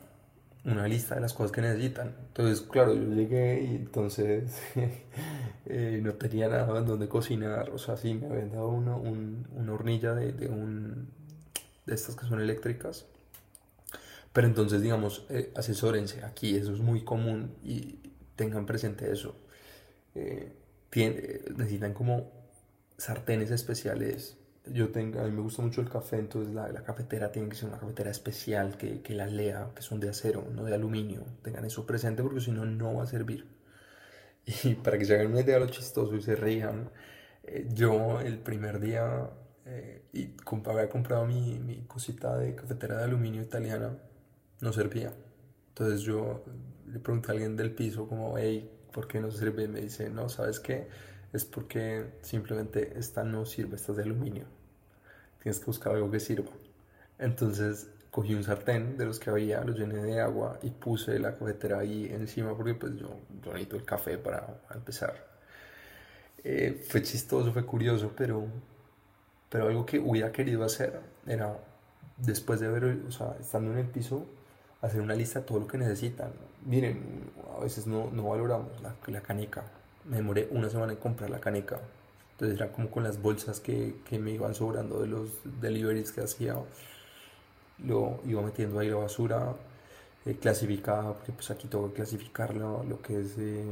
una 0.64 0.86
lista 0.86 1.14
de 1.14 1.20
las 1.20 1.34
cosas 1.34 1.52
que 1.52 1.60
necesitan. 1.60 2.14
Entonces, 2.28 2.60
claro, 2.62 2.94
yo 2.94 3.14
llegué 3.14 3.62
y 3.62 3.76
entonces 3.76 4.60
eh, 5.66 6.00
no 6.02 6.14
tenía 6.14 6.48
nada 6.48 6.80
donde 6.82 7.08
cocinar. 7.08 7.70
O 7.70 7.78
sea, 7.78 7.96
sí, 7.96 8.14
me 8.14 8.26
habían 8.26 8.50
dado 8.50 8.68
una, 8.68 8.96
un, 8.96 9.46
una 9.54 9.72
hornilla 9.72 10.14
de, 10.14 10.32
de, 10.32 10.48
un, 10.48 11.08
de 11.86 11.94
estas 11.94 12.16
que 12.16 12.26
son 12.26 12.40
eléctricas. 12.40 13.06
Pero 14.32 14.46
entonces, 14.46 14.82
digamos, 14.82 15.26
eh, 15.30 15.52
asesórense 15.56 16.22
aquí, 16.24 16.56
eso 16.56 16.72
es 16.72 16.80
muy 16.80 17.02
común 17.02 17.56
y 17.64 17.98
tengan 18.36 18.66
presente 18.66 19.10
eso. 19.10 19.34
Eh, 20.14 20.52
necesitan 21.56 21.94
como 21.94 22.30
sartenes 22.96 23.50
especiales. 23.50 24.36
Yo 24.66 24.90
tengo, 24.90 25.20
a 25.20 25.24
mí 25.24 25.30
me 25.30 25.40
gusta 25.40 25.62
mucho 25.62 25.80
el 25.80 25.88
café, 25.88 26.18
entonces 26.18 26.54
la, 26.54 26.68
la 26.68 26.82
cafetera 26.82 27.32
tiene 27.32 27.48
que 27.48 27.56
ser 27.56 27.68
una 27.68 27.78
cafetera 27.78 28.10
especial 28.10 28.76
que, 28.76 29.00
que 29.00 29.14
la 29.14 29.26
lea, 29.26 29.70
que 29.74 29.82
son 29.82 30.00
de 30.00 30.10
acero, 30.10 30.46
no 30.52 30.64
de 30.64 30.74
aluminio. 30.74 31.24
Tengan 31.42 31.64
eso 31.64 31.86
presente 31.86 32.22
porque 32.22 32.40
si 32.40 32.50
no, 32.50 32.64
no 32.66 32.94
va 32.94 33.04
a 33.04 33.06
servir. 33.06 33.46
Y 34.64 34.74
para 34.76 34.98
que 34.98 35.04
se 35.04 35.14
hagan 35.14 35.28
una 35.28 35.40
idea 35.40 35.54
de 35.54 35.60
lo 35.60 35.66
chistoso 35.66 36.14
y 36.16 36.22
se 36.22 36.34
rían, 36.34 36.90
eh, 37.44 37.68
yo 37.72 38.20
el 38.20 38.38
primer 38.38 38.80
día 38.80 39.30
eh, 39.66 40.02
y 40.12 40.34
había 40.66 40.88
comprado 40.88 41.26
mi, 41.26 41.58
mi, 41.58 41.82
cosita 41.82 42.38
de 42.38 42.54
cafetera 42.54 42.96
de 42.98 43.04
aluminio 43.04 43.42
italiana, 43.42 43.98
no 44.60 44.72
servía. 44.72 45.12
Entonces 45.68 46.00
yo 46.00 46.44
le 46.86 46.98
pregunté 47.00 47.28
a 47.28 47.32
alguien 47.32 47.56
del 47.56 47.72
piso 47.74 48.08
como, 48.08 48.38
hey, 48.38 48.70
¿por 48.92 49.08
qué 49.08 49.20
no 49.20 49.30
sirve? 49.30 49.68
Me 49.68 49.80
dice, 49.80 50.10
no, 50.10 50.28
¿sabes 50.28 50.60
qué? 50.60 50.88
Es 51.32 51.44
porque 51.44 52.06
simplemente 52.22 52.98
esta 52.98 53.24
no 53.24 53.44
sirve, 53.44 53.76
esta 53.76 53.92
es 53.92 53.98
de 53.98 54.04
aluminio. 54.04 54.44
Tienes 55.42 55.60
que 55.60 55.66
buscar 55.66 55.94
algo 55.94 56.10
que 56.10 56.20
sirva. 56.20 56.50
Entonces 57.18 57.88
cogí 58.10 58.34
un 58.34 58.44
sartén 58.44 58.96
de 58.96 59.04
los 59.06 59.18
que 59.18 59.30
había, 59.30 59.62
lo 59.62 59.74
llené 59.74 60.02
de 60.02 60.20
agua 60.20 60.58
y 60.62 60.70
puse 60.70 61.18
la 61.18 61.36
cafetera 61.36 61.80
ahí 61.80 62.06
encima 62.06 62.56
porque 62.56 62.74
pues 62.74 62.94
yo, 62.96 63.08
yo 63.42 63.52
necesito 63.52 63.76
el 63.76 63.84
café 63.84 64.18
para, 64.18 64.60
empezar. 64.74 65.26
Eh, 66.44 66.84
fue 66.88 67.02
chistoso, 67.02 67.52
fue 67.52 67.64
curioso, 67.64 68.12
pero 68.16 68.48
pero 69.48 69.68
algo 69.68 69.86
que 69.86 69.98
hubiera 69.98 70.30
querido 70.32 70.64
hacer 70.64 71.00
era, 71.26 71.58
después 72.16 72.60
de 72.60 72.66
haber, 72.66 72.84
o 73.06 73.10
sea, 73.10 73.36
estando 73.40 73.72
en 73.72 73.78
el 73.78 73.86
piso, 73.86 74.26
hacer 74.82 75.00
una 75.00 75.14
lista 75.14 75.40
de 75.40 75.46
todo 75.46 75.60
lo 75.60 75.66
que 75.66 75.78
necesitan. 75.78 76.30
Miren, 76.64 77.30
a 77.56 77.60
veces 77.60 77.86
no, 77.86 78.10
no 78.10 78.28
valoramos 78.28 78.80
la, 78.82 78.94
la, 79.06 79.20
caneca. 79.20 79.64
Me 80.04 80.16
demoré 80.16 80.48
una 80.50 80.70
semana 80.70 80.92
en 80.92 80.98
comprar 80.98 81.30
la 81.30 81.40
caneca. 81.40 81.80
Entonces 82.32 82.56
era 82.56 82.72
como 82.72 82.90
con 82.90 83.02
las 83.02 83.20
bolsas 83.20 83.60
que, 83.60 83.96
que 84.08 84.18
me 84.18 84.30
iban 84.32 84.54
sobrando 84.54 85.00
de 85.00 85.08
los 85.08 85.30
deliveries 85.60 86.12
que 86.12 86.22
hacía. 86.22 86.56
Lo 87.84 88.20
iba 88.26 88.42
metiendo 88.42 88.78
ahí 88.78 88.88
la 88.88 88.96
basura 88.96 89.54
eh, 90.26 90.36
clasificada, 90.36 91.14
porque 91.14 91.32
pues 91.32 91.50
aquí 91.50 91.68
tengo 91.68 91.88
que 91.88 91.94
clasificarlo, 91.94 92.84
lo 92.84 93.00
que 93.00 93.20
es 93.20 93.34
eh, 93.38 93.64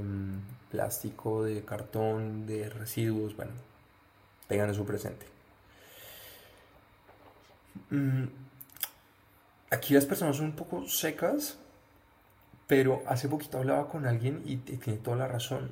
plástico, 0.71 1.45
de 1.45 1.63
cartón, 1.65 2.47
de 2.47 2.71
residuos, 2.71 3.37
bueno, 3.37 3.53
tengan 4.49 4.71
eso 4.71 4.85
presente. 4.85 5.27
Mm, 7.91 8.25
aquí 9.71 9.95
las 9.95 10.07
personas 10.07 10.37
son 10.37 10.47
un 10.47 10.57
poco 10.57 10.87
secas, 10.89 11.59
pero 12.67 13.03
hace 13.07 13.29
poquito 13.29 13.59
hablaba 13.59 13.89
con 13.89 14.07
alguien 14.07 14.43
y, 14.45 14.57
tiene 14.57 14.99
toda 14.99 15.17
la 15.17 15.29
razón. 15.29 15.71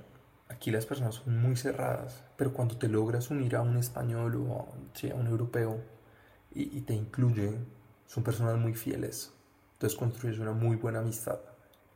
Aquí 0.49 0.71
las 0.71 0.87
personas 0.87 1.17
son 1.17 1.41
muy 1.41 1.57
cerradas, 1.57 2.23
pero 2.37 2.53
cuando 2.53 2.77
te 2.77 2.89
logras 2.89 3.31
unir 3.31 3.57
a 3.57 3.63
un 3.63 3.77
español 3.77 4.37
o 4.37 4.61
a, 4.61 5.15
un 5.15 5.27
europeo 5.27 5.81
y, 6.55 6.81
te 6.83 6.95
incluye, 6.95 7.53
son 8.07 8.23
personas 8.23 8.57
muy 8.59 8.75
fieles. 8.75 9.33
Entonces 9.75 9.99
construyes 9.99 10.39
una 10.39 10.53
muy 10.53 10.77
buena 10.77 11.01
amistad. 11.01 11.41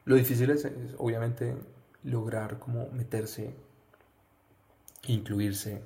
Lo 0.05 0.17
difícil 0.17 0.51
es, 0.51 0.67
obviamente 0.97 1.55
lograr 2.03 2.59
como 2.59 2.89
meterse, 2.91 3.55
incluirse 5.07 5.83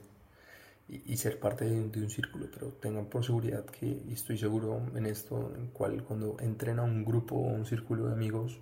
y, 0.88 1.16
ser 1.16 1.38
parte 1.38 1.64
de, 1.64 1.80
un 1.80 2.10
círculo, 2.10 2.48
pero 2.52 2.68
tengan 2.68 3.06
por 3.06 3.24
seguridad 3.24 3.64
que, 3.64 4.02
estoy 4.10 4.36
seguro 4.36 4.82
en 4.94 5.06
esto, 5.06 5.52
en 5.56 5.68
cual 5.68 6.04
cuando 6.04 6.36
entren 6.40 6.78
a 6.78 6.82
un 6.82 7.04
grupo 7.04 7.36
o 7.36 7.48
un 7.48 7.64
círculo 7.64 8.06
de 8.06 8.12
amigos, 8.12 8.60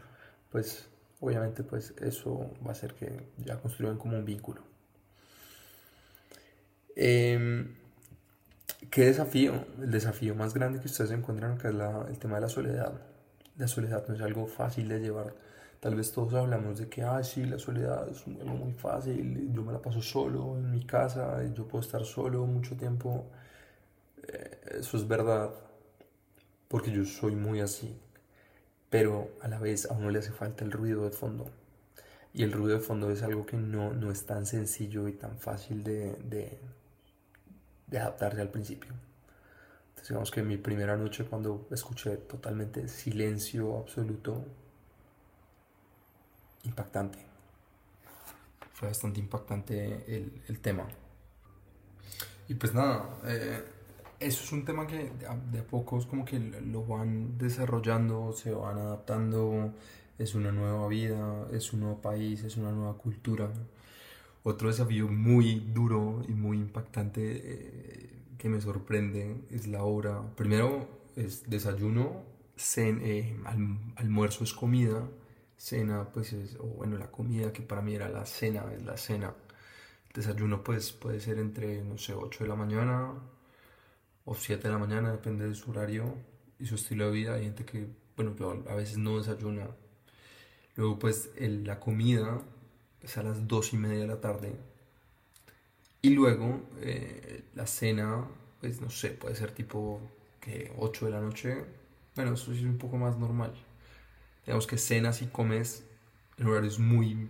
pues 0.51 0.89
obviamente 1.21 1.65
pues 1.65 1.95
eso 2.01 2.53
va 2.65 2.69
a 2.69 2.73
hacer 2.73 2.95
que 2.95 3.31
ya 3.39 3.61
construyan 3.61 3.99
como 3.99 4.17
un 4.17 4.25
vínculo. 4.25 4.63
Em, 6.97 7.75
¿Qué 8.91 9.07
desafío? 9.07 9.67
El 9.81 9.91
desafío 9.91 10.35
más 10.35 10.55
grande 10.55 10.81
que 10.81 10.87
ustedes 10.87 11.11
encuentran 11.11 11.53
acá 11.53 11.69
es 11.69 12.11
el 12.11 12.19
tema 12.19 12.37
de 12.37 12.41
la 12.43 12.49
soledad. 12.49 12.93
La 13.57 13.69
soledad 13.69 14.07
no 14.09 14.15
es 14.15 14.21
algo 14.21 14.47
fácil 14.47 14.89
de 14.89 15.01
llevar 15.01 15.35
Tal 15.81 15.95
vez 15.95 16.13
todos 16.13 16.35
hablamos 16.35 16.79
de 16.79 16.89
que, 16.89 17.03
ah, 17.03 17.23
sí, 17.25 17.45
la 17.45 17.59
soledad 17.59 18.09
es 18.09 18.27
algo 18.27 18.55
muy 18.55 18.73
fácil, 18.75 19.51
yo 19.53 19.63
me 19.63 19.73
la 19.73 19.81
paso 19.83 20.03
solo 20.03 20.57
en 20.59 20.71
mi 20.71 20.85
casa, 20.85 21.43
yo 21.55 21.67
puedo 21.67 21.83
estar 21.83 22.05
solo 22.05 22.47
mucho 22.47 22.77
tiempo. 22.77 23.27
Eh, 24.29 24.79
eso 24.81 24.97
es 24.97 25.07
verdad, 25.07 25.51
porque 26.69 26.91
yo 26.93 27.05
soy 27.05 27.35
muy 27.37 27.61
así. 27.61 27.97
Pero 28.91 29.31
a 29.43 29.49
la 29.49 29.59
vez 29.59 29.91
a 29.91 29.95
uno 29.95 30.11
le 30.11 30.19
hace 30.21 30.33
falta 30.33 30.65
el 30.65 30.73
ruido 30.73 31.05
de 31.05 31.11
fondo. 31.11 31.47
Y 32.35 32.45
el 32.45 32.53
ruido 32.53 32.79
de 32.79 32.85
fondo 32.85 33.11
es 33.11 33.23
algo 33.23 33.47
que 33.47 33.57
no, 33.59 33.93
no 33.95 34.11
es 34.13 34.27
tan 34.27 34.47
sencillo 34.47 35.09
y 35.09 35.15
tan 35.15 35.39
fácil 35.39 35.85
de, 35.85 36.15
de, 36.25 36.59
de 37.87 37.99
adaptarse 37.99 38.41
al 38.41 38.51
principio. 38.51 38.93
Entonces 39.91 40.09
digamos 40.09 40.31
que 40.31 40.43
mi 40.43 40.57
primera 40.57 40.97
noche 40.97 41.25
cuando 41.25 41.67
escuché 41.71 42.17
totalmente 42.19 42.89
silencio 42.89 43.79
absoluto, 43.79 44.45
impactante. 46.65 47.19
Fue 48.73 48.89
bastante 48.89 49.21
impactante 49.21 50.17
el, 50.17 50.43
el 50.49 50.61
tema. 50.61 50.87
Y 52.49 52.55
pues 52.55 52.75
nada, 52.75 53.19
eh, 53.27 53.63
eso 54.19 54.43
es 54.43 54.53
un 54.53 54.65
tema 54.65 54.87
que 54.87 55.11
de 55.11 55.27
a, 55.27 55.37
de 55.37 55.63
pocos 55.63 56.07
como 56.07 56.25
que 56.25 56.39
lo 56.39 56.85
van 56.85 57.39
desarrollando, 57.39 58.33
se 58.33 58.53
van 58.53 58.79
adaptando, 58.79 59.73
es 60.19 60.35
una 60.35 60.53
nueva 60.53 60.89
vida, 60.89 61.47
es 61.53 61.73
un 61.73 61.81
nuevo 61.81 62.01
país, 62.01 62.43
es 62.43 62.57
una 62.57 62.73
nueva 62.73 62.95
cultura. 62.99 63.51
Otro 64.43 64.69
desafío 64.69 65.09
muy 65.09 65.61
duro 65.73 66.23
y 66.29 66.33
muy 66.33 66.59
impactante 66.59 67.21
eh, 67.23 68.11
que 68.37 68.49
me 68.49 68.61
sorprende 68.61 69.37
es 69.51 69.67
la 69.67 69.85
hora. 69.85 70.23
Primero 70.37 70.89
es 71.17 71.49
desayuno, 71.49 72.23
cen, 72.57 73.01
eh, 73.03 73.37
almuerzo 73.97 74.45
es 74.45 74.53
comida, 74.53 75.03
cena, 75.61 76.09
pues 76.11 76.33
es, 76.33 76.57
o 76.59 76.65
bueno, 76.65 76.97
la 76.97 77.11
comida 77.11 77.53
que 77.53 77.63
para 77.63 77.83
mí 77.83 77.95
era 77.95 78.09
la 78.09 78.25
cena, 78.25 78.65
es 78.75 78.83
la 78.83 78.97
cena. 78.97 79.35
desayuno 80.15 80.65
pues 80.65 80.93
puede 80.93 81.21
ser 81.21 81.39
entre, 81.39 81.83
no 81.85 81.99
sé, 81.99 82.15
8 82.15 82.45
de 82.45 82.49
la 82.49 82.57
mañana 82.57 83.13
o 84.25 84.35
7 84.35 84.63
de 84.69 84.73
la 84.73 84.79
mañana, 84.79 85.13
depende 85.13 85.47
de 85.49 85.55
su 85.55 85.71
horario 85.71 86.15
y 86.59 86.67
su 86.67 86.77
estilo 86.77 87.07
de 87.07 87.13
vida. 87.13 87.35
Hay 87.35 87.45
gente 87.45 87.65
que, 87.65 87.87
bueno, 88.17 88.35
yo 88.37 88.63
a 88.69 88.75
veces 88.75 88.99
no 88.99 89.19
desayuna. 89.19 89.69
Luego 90.77 90.99
pues 90.99 91.31
la 91.39 91.79
comida 91.81 92.41
es 93.03 93.19
a 93.19 93.23
las 93.23 93.47
2 93.47 93.75
y 93.75 93.77
media 93.77 94.01
de 94.01 94.07
la 94.07 94.21
tarde. 94.21 94.57
Y 96.03 96.11
luego 96.11 96.63
eh, 96.81 97.45
la 97.55 97.67
cena, 97.67 98.27
pues 98.61 98.81
no 98.81 98.91
sé, 98.91 99.11
puede 99.11 99.37
ser 99.37 99.53
tipo 99.53 100.01
que 100.41 100.73
8 100.79 101.07
de 101.07 101.11
la 101.13 101.21
noche. 101.21 101.65
Bueno, 102.17 102.35
eso 102.35 102.53
sí 102.53 102.61
es 102.61 102.65
un 102.65 102.79
poco 102.79 102.97
más 102.97 103.19
normal 103.19 103.53
digamos 104.47 104.67
que 104.67 104.79
cenas 104.79 105.23
y 105.23 105.27
comes 105.27 105.85
en 106.39 106.47
horarios 106.47 106.79
muy, 106.79 107.29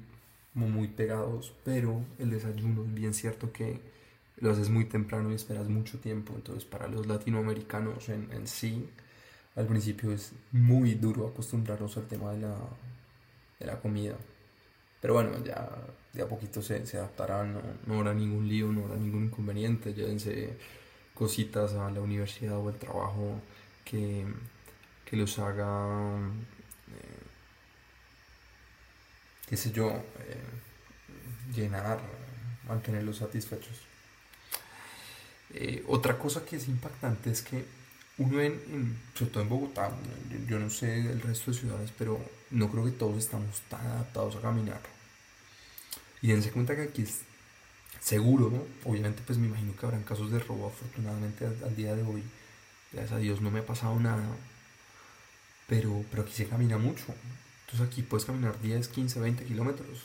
muy, 0.54 0.88
pegados, 0.88 1.52
pero 1.64 2.04
el 2.18 2.30
desayuno 2.30 2.84
es 2.84 2.94
bien 2.94 3.14
cierto 3.14 3.52
que 3.52 3.80
lo 4.38 4.50
haces 4.50 4.70
muy 4.70 4.86
temprano 4.86 5.30
y 5.30 5.34
esperas 5.34 5.68
mucho 5.68 5.98
tiempo, 5.98 6.32
entonces 6.34 6.64
para 6.64 6.88
los 6.88 7.06
latinoamericanos 7.06 8.08
en, 8.08 8.30
en 8.32 8.46
sí, 8.46 8.88
al 9.56 9.66
principio 9.66 10.12
es 10.12 10.32
muy 10.52 10.94
duro 10.94 11.28
acostumbrarnos 11.28 11.96
al 11.96 12.06
tema 12.06 12.32
de 12.32 12.40
la, 12.40 12.56
de 13.58 13.66
la 13.66 13.80
comida. 13.80 14.16
Pero 15.00 15.14
bueno, 15.14 15.42
ya 15.44 15.68
de 16.12 16.22
a 16.22 16.28
poquito 16.28 16.62
se, 16.62 16.86
se 16.86 16.98
adaptarán, 16.98 17.54
no, 17.54 17.60
no, 17.86 17.98
habrá 17.98 18.14
ningún 18.14 18.48
lío, 18.48 18.72
no 18.72 18.84
habrá 18.84 18.96
ningún 18.96 19.24
inconveniente, 19.24 19.94
llévense 19.94 20.56
cositas 21.14 21.74
a 21.74 21.90
la 21.90 22.00
universidad 22.00 22.56
o 22.58 22.68
al 22.68 22.78
trabajo 22.78 23.40
que, 23.84 24.26
que 25.04 25.16
los 25.16 25.38
haga 25.38 26.18
qué 29.50 29.56
sé 29.56 29.72
yo, 29.72 29.90
eh, 29.90 30.36
llenar, 31.52 31.98
mantenerlos 32.68 33.16
satisfechos. 33.16 33.76
Eh, 35.52 35.82
otra 35.88 36.16
cosa 36.16 36.44
que 36.44 36.54
es 36.54 36.68
impactante 36.68 37.30
es 37.32 37.42
que 37.42 37.64
uno 38.18 38.40
en, 38.40 38.96
sobre 39.14 39.32
todo 39.32 39.42
en 39.42 39.48
Bogotá, 39.48 39.90
yo, 40.46 40.60
no 40.60 40.70
sé 40.70 41.00
el 41.00 41.20
resto 41.20 41.50
de 41.50 41.58
ciudades, 41.58 41.90
pero 41.98 42.24
no 42.52 42.70
creo 42.70 42.84
que 42.84 42.92
todos 42.92 43.18
estamos 43.18 43.60
tan 43.68 43.84
adaptados 43.84 44.36
a 44.36 44.40
caminar. 44.40 44.80
Y 46.22 46.28
dense 46.28 46.52
cuenta 46.52 46.76
que 46.76 46.82
aquí 46.82 47.02
es 47.02 47.22
seguro, 47.98 48.68
obviamente 48.84 49.22
pues 49.26 49.38
me 49.38 49.48
imagino 49.48 49.74
que 49.74 49.84
habrán 49.84 50.04
casos 50.04 50.30
de 50.30 50.38
robo, 50.38 50.68
afortunadamente 50.68 51.44
al, 51.46 51.74
día 51.74 51.96
de 51.96 52.02
hoy, 52.02 52.22
gracias 52.92 53.12
a 53.12 53.18
Dios 53.18 53.40
no 53.40 53.50
me 53.50 53.60
ha 53.60 53.66
pasado 53.66 53.98
nada, 53.98 54.24
pero, 55.66 56.04
pero 56.10 56.22
aquí 56.22 56.32
se 56.34 56.46
camina 56.46 56.78
mucho. 56.78 57.04
Entonces 57.70 57.86
aquí 57.86 58.02
puedes 58.02 58.24
caminar 58.24 58.60
10, 58.60 58.88
15, 58.88 59.20
20 59.20 59.44
kilómetros. 59.44 60.04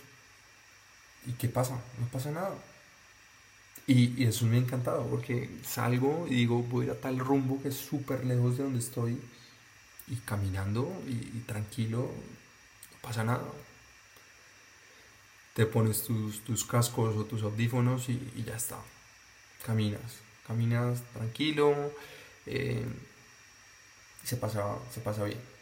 ¿Y 1.26 1.32
qué 1.34 1.48
pasa? 1.48 1.82
No 2.00 2.08
pasa 2.12 2.30
nada. 2.30 2.56
Y, 3.88 4.24
eso 4.24 4.46
me 4.46 4.58
ha 4.58 4.60
encantado 4.60 5.08
porque 5.08 5.50
salgo 5.64 6.28
y 6.30 6.36
digo, 6.36 6.62
voy 6.62 6.86
a 6.86 6.86
ir 6.88 6.92
a 6.92 7.02
tal 7.02 7.18
rumbo 7.20 7.62
que 7.62 7.70
es 7.70 7.76
súper 7.76 8.26
lejos 8.26 8.58
de 8.58 8.64
donde 8.64 8.80
estoy 8.80 9.20
y 10.08 10.16
caminando 10.18 10.92
y, 11.08 11.40
tranquilo, 11.42 12.12
no 12.92 12.98
pasa 13.02 13.24
nada. 13.24 13.44
Te 15.56 15.66
pones 15.66 16.04
tus, 16.04 16.66
cascos 16.66 17.16
o 17.16 17.26
tus 17.26 17.42
audífonos 17.42 18.10
y, 18.10 18.44
ya 18.46 18.56
está. 18.56 18.78
Caminas, 19.66 20.20
caminas 20.46 21.02
tranquilo 21.14 21.74
eh, 22.46 22.86
y 24.24 24.28
se 24.28 24.38
pasa, 24.38 24.78
se 24.92 25.02
pasa 25.02 25.24
bien. 25.24 25.55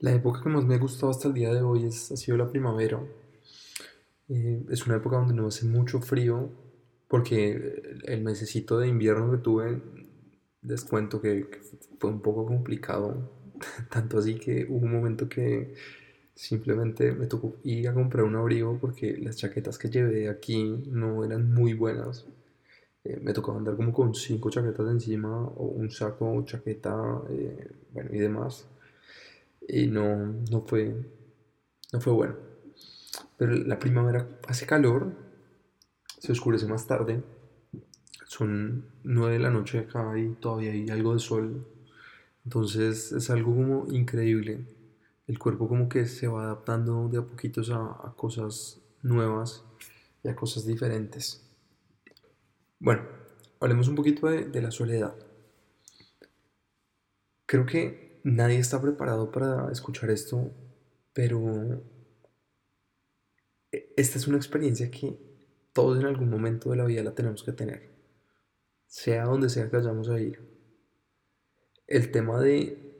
La 0.00 0.14
época 0.14 0.40
que 0.42 0.48
más 0.48 0.64
me 0.64 0.76
ha 0.76 0.78
gustado 0.78 1.10
hasta 1.10 1.28
el 1.28 1.34
día 1.34 1.52
de 1.52 1.60
hoy 1.60 1.84
es, 1.84 2.10
ha 2.10 2.16
sido 2.16 2.38
la 2.38 2.48
primavera. 2.48 3.00
Eh, 4.30 4.64
es 4.70 4.86
una 4.86 4.96
época 4.96 5.16
donde 5.16 5.34
no 5.34 5.46
hace 5.46 5.66
mucho 5.66 6.00
frío, 6.00 6.48
porque 7.06 8.00
el 8.04 8.22
mesecito 8.22 8.78
de 8.78 8.88
invierno 8.88 9.30
que 9.30 9.38
tuve, 9.38 9.82
les 10.62 10.84
cuento 10.84 11.20
que, 11.20 11.50
fue 11.98 12.10
un 12.10 12.22
poco 12.22 12.46
complicado, 12.46 13.30
tanto 13.90 14.18
así 14.18 14.36
que 14.36 14.66
hubo 14.70 14.86
un 14.86 14.92
momento 14.92 15.28
que 15.28 15.74
simplemente 16.34 17.12
me 17.12 17.26
tocó 17.26 17.56
ir 17.64 17.86
a 17.88 17.92
comprar 17.94 18.24
un 18.24 18.36
abrigo 18.36 18.78
porque 18.80 19.18
las 19.18 19.36
chaquetas 19.36 19.76
que 19.76 19.90
llevé 19.90 20.30
aquí 20.30 20.82
no 20.86 21.24
eran 21.24 21.52
muy 21.52 21.74
buenas. 21.74 22.26
Eh, 23.04 23.18
me 23.22 23.34
tocaba 23.34 23.58
andar 23.58 23.76
como 23.76 23.92
con 23.92 24.14
cinco 24.14 24.48
chaquetas 24.50 24.88
encima 24.90 25.28
o 25.28 25.64
un 25.66 25.90
saco, 25.90 26.42
chaqueta, 26.46 27.22
eh, 27.30 27.70
bueno 27.92 28.10
y 28.14 28.18
demás. 28.18 28.66
Y 29.68 29.86
no, 29.86 30.26
no, 30.50 30.62
fue, 30.62 30.94
no 31.92 32.00
fue 32.00 32.12
bueno. 32.12 32.36
Pero 33.36 33.52
la 33.52 33.78
primavera 33.78 34.28
hace 34.48 34.66
calor, 34.66 35.12
se 36.18 36.32
oscurece 36.32 36.66
más 36.66 36.86
tarde. 36.86 37.22
Son 38.26 38.84
9 39.02 39.34
de 39.34 39.40
la 39.40 39.50
noche 39.50 39.78
acá 39.78 40.16
y 40.18 40.34
todavía 40.34 40.72
hay 40.72 40.88
algo 40.90 41.14
de 41.14 41.20
sol. 41.20 41.66
Entonces 42.44 43.12
es 43.12 43.30
algo 43.30 43.54
como 43.54 43.86
increíble. 43.92 44.66
El 45.26 45.38
cuerpo 45.38 45.68
como 45.68 45.88
que 45.88 46.06
se 46.06 46.26
va 46.26 46.44
adaptando 46.44 47.08
de 47.08 47.18
a 47.18 47.22
poquitos 47.22 47.70
a, 47.70 48.12
cosas 48.16 48.80
nuevas 49.02 49.64
y 50.22 50.28
a 50.28 50.36
cosas 50.36 50.66
diferentes. 50.66 51.42
Bueno, 52.78 53.02
hablemos 53.60 53.88
un 53.88 53.94
poquito 53.94 54.26
de, 54.26 54.44
de 54.44 54.62
la 54.62 54.70
soledad. 54.70 55.14
Creo 57.46 57.66
que 57.66 58.09
nadie 58.24 58.58
está 58.58 58.80
preparado 58.80 59.30
para 59.30 59.70
escuchar 59.70 60.10
esto, 60.10 60.52
pero 61.12 61.82
esta 63.96 64.18
es 64.18 64.26
una 64.26 64.36
experiencia 64.36 64.90
que 64.90 65.18
todos 65.72 65.98
en 65.98 66.06
algún 66.06 66.30
momento 66.30 66.70
de 66.70 66.76
la 66.76 66.84
vida 66.84 67.02
la 67.02 67.14
tenemos 67.14 67.42
que 67.42 67.52
tener, 67.52 67.90
sea 68.86 69.24
donde 69.24 69.48
sea 69.48 69.68
que 69.70 69.76
vayamos 69.76 70.08
a 70.08 70.20
ir. 70.20 70.40
El 71.86 72.10
tema 72.10 72.40
de 72.40 72.94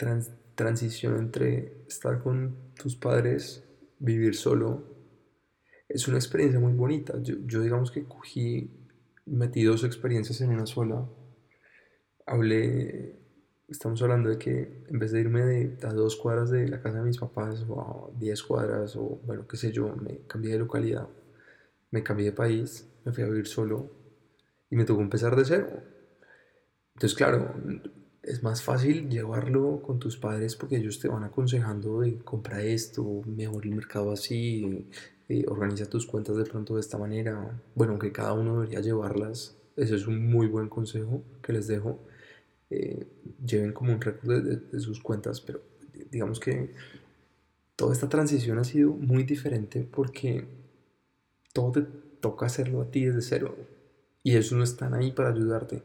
transición 0.54 1.16
entre 1.18 1.84
estar 1.86 2.22
con 2.22 2.72
tus 2.74 2.96
padres, 2.96 3.64
vivir 3.98 4.34
solo, 4.34 4.84
es 5.88 6.06
una 6.08 6.18
experiencia 6.18 6.60
muy 6.60 6.72
bonita. 6.72 7.20
Yo, 7.22 7.36
yo 7.46 7.60
digamos 7.60 7.90
que 7.90 8.04
cogí, 8.04 8.70
metí 9.26 9.64
dos 9.64 9.84
experiencias 9.84 10.40
en 10.40 10.50
una 10.50 10.66
sola. 10.66 11.08
Hablé 12.26 13.19
estamos 13.70 14.02
hablando 14.02 14.28
de 14.28 14.38
que 14.38 14.84
en 14.88 14.98
vez 14.98 15.12
de 15.12 15.20
irme 15.20 15.44
de, 15.44 15.86
a 15.86 15.92
dos 15.92 16.16
cuadras 16.16 16.50
de 16.50 16.68
la 16.68 16.82
casa 16.82 16.98
de 16.98 17.04
mis 17.04 17.18
papás 17.18 17.64
o 17.68 17.80
a 17.80 18.18
diez 18.18 18.42
cuadras 18.42 18.96
o 18.96 19.20
bueno, 19.24 19.46
qué 19.46 19.56
sé 19.56 19.72
yo, 19.72 19.94
me 19.96 20.18
cambié 20.26 20.52
de 20.52 20.58
localidad, 20.58 21.08
me 21.90 22.02
cambié 22.02 22.26
de 22.26 22.32
país, 22.32 22.88
me 23.04 23.12
fui 23.12 23.22
a 23.22 23.28
vivir 23.28 23.46
solo 23.46 23.90
y 24.70 24.76
me 24.76 24.84
tocó 24.84 25.00
empezar 25.02 25.36
de 25.36 25.44
cero. 25.44 25.68
Entonces, 26.94 27.16
claro, 27.16 27.54
es 28.22 28.42
más 28.42 28.62
fácil 28.62 29.08
llevarlo 29.08 29.80
con 29.82 29.98
tus 29.98 30.16
padres 30.16 30.56
porque 30.56 30.76
ellos 30.76 30.98
te 30.98 31.08
van 31.08 31.24
aconsejando 31.24 32.00
de 32.00 32.18
compra 32.18 32.62
esto, 32.62 33.22
mejor 33.26 33.64
el 33.64 33.74
mercado 33.74 34.12
así, 34.12 34.86
organiza 35.46 35.88
tus 35.88 36.06
cuentas 36.06 36.36
de 36.36 36.44
pronto 36.44 36.74
de 36.74 36.80
esta 36.80 36.98
manera. 36.98 37.62
Bueno, 37.74 37.92
aunque 37.92 38.12
cada 38.12 38.32
uno 38.32 38.60
debería 38.60 38.80
llevarlas, 38.80 39.56
eso 39.76 39.94
es 39.94 40.06
un 40.06 40.28
muy 40.28 40.48
buen 40.48 40.68
consejo 40.68 41.22
que 41.40 41.52
les 41.52 41.68
dejo 41.68 42.00
eh, 42.70 43.06
lleven 43.44 43.72
como 43.72 43.92
un 43.92 44.00
récord 44.00 44.42
de, 44.42 44.80
sus 44.80 45.00
cuentas, 45.00 45.40
pero 45.40 45.60
digamos 46.10 46.38
que 46.38 46.70
toda 47.76 47.92
esta 47.92 48.08
transición 48.08 48.58
ha 48.58 48.64
sido 48.64 48.92
muy 48.92 49.24
diferente 49.24 49.86
porque 49.90 50.46
todo 51.52 51.72
te 51.72 51.82
toca 52.20 52.46
hacerlo 52.46 52.82
a 52.82 52.90
ti 52.90 53.04
desde 53.04 53.22
cero 53.22 53.56
y 54.22 54.32
ellos 54.32 54.52
no 54.52 54.62
están 54.62 54.94
ahí 54.94 55.12
para 55.12 55.30
ayudarte 55.30 55.82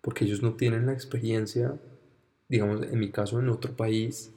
porque 0.00 0.24
ellos 0.24 0.42
no 0.42 0.54
tienen 0.54 0.86
la 0.86 0.92
experiencia, 0.92 1.78
digamos, 2.48 2.82
en 2.82 2.98
mi 2.98 3.10
caso 3.10 3.38
en 3.38 3.48
otro 3.48 3.76
país 3.76 4.32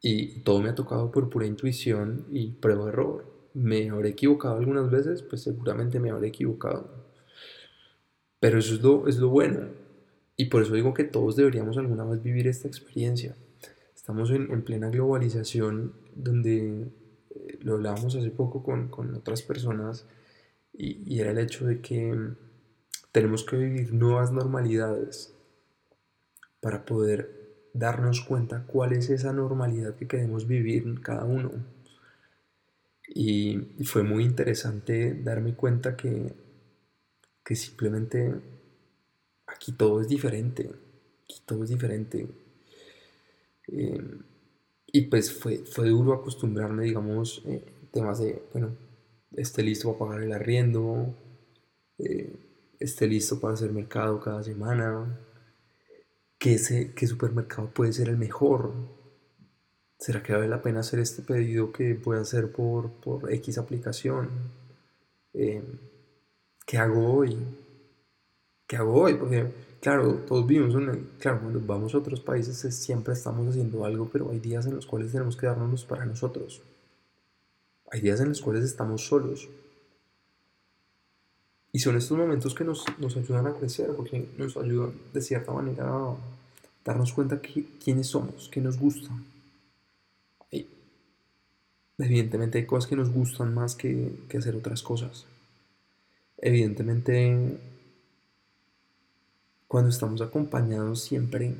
y 0.00 0.40
todo 0.40 0.60
me 0.60 0.68
ha 0.68 0.74
tocado 0.74 1.10
por 1.10 1.30
pura 1.30 1.46
intuición 1.46 2.26
y 2.30 2.50
prueba 2.52 2.88
error. 2.88 3.24
Me 3.54 3.88
habré 3.90 4.10
equivocado 4.10 4.56
algunas 4.56 4.90
veces, 4.90 5.22
pues 5.22 5.42
seguramente 5.42 6.00
me 6.00 6.10
habré 6.10 6.28
equivocado. 6.28 6.90
Pero 8.40 8.58
eso 8.58 8.74
es 8.74 8.82
lo, 8.82 9.06
es 9.06 9.18
lo 9.18 9.28
bueno, 9.28 9.68
y 10.42 10.46
por 10.46 10.60
eso 10.62 10.74
digo 10.74 10.92
que 10.92 11.04
todos 11.04 11.36
deberíamos 11.36 11.78
alguna 11.78 12.02
vez 12.02 12.20
vivir 12.20 12.48
esta 12.48 12.66
experiencia. 12.66 13.36
Estamos 13.94 14.28
en, 14.32 14.62
plena 14.62 14.90
globalización 14.90 15.92
donde 16.16 16.88
eh, 17.30 17.58
lo 17.60 17.74
hablábamos 17.74 18.16
hace 18.16 18.30
poco 18.30 18.64
con, 18.64 18.88
con 18.88 19.14
otras 19.14 19.42
personas 19.42 20.04
y, 20.72 21.00
y, 21.06 21.20
era 21.20 21.30
el 21.30 21.38
hecho 21.38 21.64
de 21.64 21.80
que 21.80 22.32
tenemos 23.12 23.44
que 23.44 23.56
vivir 23.56 23.94
nuevas 23.94 24.32
normalidades 24.32 25.32
para 26.60 26.84
poder 26.84 27.68
darnos 27.72 28.22
cuenta 28.22 28.64
cuál 28.66 28.94
es 28.94 29.10
esa 29.10 29.32
normalidad 29.32 29.94
que 29.94 30.08
queremos 30.08 30.48
vivir 30.48 31.00
cada 31.02 31.24
uno. 31.24 31.52
Y, 33.06 33.76
y 33.78 33.84
fue 33.84 34.02
muy 34.02 34.24
interesante 34.24 35.14
darme 35.14 35.54
cuenta 35.54 35.96
que, 35.96 36.34
que 37.44 37.54
simplemente 37.54 38.51
aquí 39.62 39.72
todo 39.72 40.00
es 40.00 40.08
diferente, 40.08 40.68
aquí 41.24 41.40
todo 41.46 41.62
es 41.62 41.70
diferente. 41.70 42.26
Em, 43.68 44.22
y 44.86 45.02
pues 45.02 45.32
fue, 45.32 45.58
fue 45.58 45.88
duro 45.88 46.12
acostumbrarme, 46.14 46.84
digamos, 46.84 47.42
eh, 47.46 47.64
temas 47.92 48.18
de, 48.18 48.42
bueno, 48.52 48.76
esté 49.32 49.62
listo 49.62 49.92
para 49.92 50.10
pagar 50.10 50.22
el 50.24 50.32
arriendo, 50.32 51.14
eh, 51.98 52.34
esté 52.80 53.06
listo 53.06 53.40
para 53.40 53.54
hacer 53.54 53.72
mercado 53.72 54.20
cada 54.20 54.42
semana, 54.42 55.18
¿Qué, 56.38 56.54
ese, 56.54 56.92
qué 56.94 57.06
supermercado 57.06 57.70
puede 57.70 57.92
ser 57.92 58.08
el 58.08 58.16
mejor. 58.18 58.72
¿Será 59.98 60.22
que 60.24 60.32
vale 60.32 60.48
la 60.48 60.60
pena 60.60 60.80
hacer 60.80 60.98
este 60.98 61.22
pedido 61.22 61.70
que 61.72 61.94
puede 61.94 62.20
hacer 62.20 62.50
por, 62.50 62.90
por 62.90 63.32
X 63.32 63.58
aplicación? 63.58 64.28
Em, 65.34 65.78
¿Qué 66.66 66.78
hago 66.78 67.14
hoy? 67.14 67.38
¿Qué 68.72 68.78
hago 68.78 69.02
hoy? 69.02 69.16
Porque, 69.16 69.52
claro, 69.82 70.14
todos 70.26 70.46
vivimos, 70.46 70.74
claro, 71.18 71.40
cuando 71.40 71.60
vamos 71.60 71.94
a 71.94 71.98
otros 71.98 72.20
países 72.20 72.74
siempre 72.74 73.12
estamos 73.12 73.46
haciendo 73.46 73.84
algo, 73.84 74.08
pero 74.10 74.30
hay 74.30 74.38
días 74.38 74.64
en 74.64 74.76
los 74.76 74.86
cuales 74.86 75.12
tenemos 75.12 75.36
que 75.36 75.44
darnos 75.44 75.84
para 75.84 76.06
nosotros. 76.06 76.62
Hay 77.90 78.00
días 78.00 78.18
en 78.20 78.30
los 78.30 78.40
cuales 78.40 78.64
estamos 78.64 79.04
solos. 79.04 79.50
Y 81.70 81.80
son 81.80 81.98
estos 81.98 82.16
momentos 82.16 82.54
que 82.54 82.64
nos, 82.64 82.86
ayudan 83.14 83.46
a 83.46 83.52
crecer, 83.52 83.94
porque 83.94 84.26
nos 84.38 84.56
ayudan 84.56 84.94
de 85.12 85.20
cierta 85.20 85.52
manera 85.52 85.84
a 85.84 86.16
darnos 86.82 87.12
cuenta 87.12 87.42
que, 87.42 87.66
quiénes 87.84 88.06
somos, 88.06 88.48
qué 88.50 88.62
nos 88.62 88.78
gusta. 88.78 89.10
evidentemente 91.98 92.56
hay 92.56 92.64
cosas 92.64 92.88
que 92.88 92.96
nos 92.96 93.10
gustan 93.10 93.52
más 93.52 93.74
que 93.74 94.16
hacer 94.34 94.56
otras 94.56 94.82
cosas. 94.82 95.26
Evidentemente 96.38 97.58
cuando 99.72 99.88
estamos 99.88 100.20
acompañados 100.20 101.00
siempre, 101.00 101.54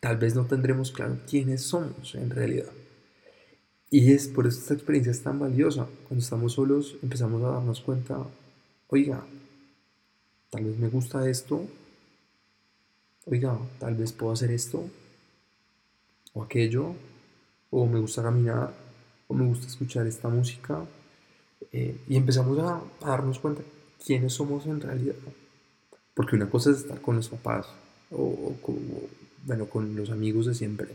tal 0.00 0.16
vez 0.16 0.34
no 0.34 0.46
tendremos 0.46 0.90
claro 0.90 1.16
quiénes 1.30 1.62
somos 1.62 2.16
en 2.16 2.30
realidad. 2.30 2.72
Y 3.88 4.10
es 4.10 4.26
por 4.26 4.48
eso 4.48 4.58
esta 4.58 4.74
experiencia 4.74 5.12
es 5.12 5.22
tan 5.22 5.38
valiosa. 5.38 5.86
Cuando 6.08 6.24
estamos 6.24 6.54
solos 6.54 6.96
empezamos 7.04 7.40
a 7.44 7.50
darnos 7.50 7.80
cuenta, 7.80 8.26
oiga, 8.88 9.24
tal 10.50 10.64
vez 10.64 10.76
me 10.76 10.88
gusta 10.88 11.30
esto, 11.30 11.64
oiga, 13.26 13.56
tal 13.78 13.94
vez 13.94 14.10
puedo 14.10 14.32
hacer 14.32 14.50
esto 14.50 14.90
o 16.32 16.42
aquello, 16.42 16.96
o 17.70 17.86
me 17.86 18.00
gusta 18.00 18.24
caminar, 18.24 18.74
o 19.28 19.34
me 19.34 19.46
gusta 19.46 19.68
escuchar 19.68 20.04
esta 20.08 20.28
música. 20.28 20.84
Eh, 21.70 21.96
y 22.08 22.16
empezamos 22.16 22.58
a 22.58 22.82
darnos 23.00 23.38
cuenta 23.38 23.62
quiénes 24.04 24.32
somos 24.32 24.66
en 24.66 24.80
realidad. 24.80 25.14
Porque 26.18 26.34
una 26.34 26.50
cosa 26.50 26.72
es 26.72 26.78
estar 26.78 27.00
con 27.00 27.14
los 27.14 27.28
papás 27.28 27.68
o, 28.10 28.56
bueno, 29.46 29.66
con 29.66 29.94
los 29.94 30.10
amigos 30.10 30.46
de 30.46 30.54
siempre. 30.54 30.88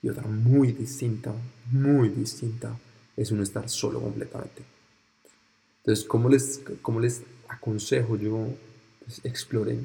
Y 0.00 0.08
otra 0.08 0.22
muy 0.22 0.70
distinta, 0.70 1.34
muy 1.72 2.10
distinta, 2.10 2.78
es 3.16 3.32
uno 3.32 3.42
estar 3.42 3.68
solo 3.68 4.00
completamente. 4.00 4.62
Entonces, 5.78 6.04
¿cómo 6.04 6.28
les, 6.28 6.60
cómo 6.80 7.00
les 7.00 7.22
aconsejo 7.48 8.16
yo? 8.16 8.50
Pues 9.04 9.20
exploren. 9.24 9.84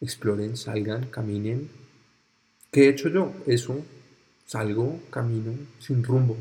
exploren, 0.00 0.56
salgan, 0.56 1.04
caminen. 1.10 1.68
¿Qué 2.72 2.86
he 2.86 2.88
hecho 2.88 3.10
yo? 3.10 3.34
Eso, 3.46 3.84
salgo, 4.46 4.98
camino 5.10 5.52
sin 5.78 6.02
rumbo. 6.02 6.38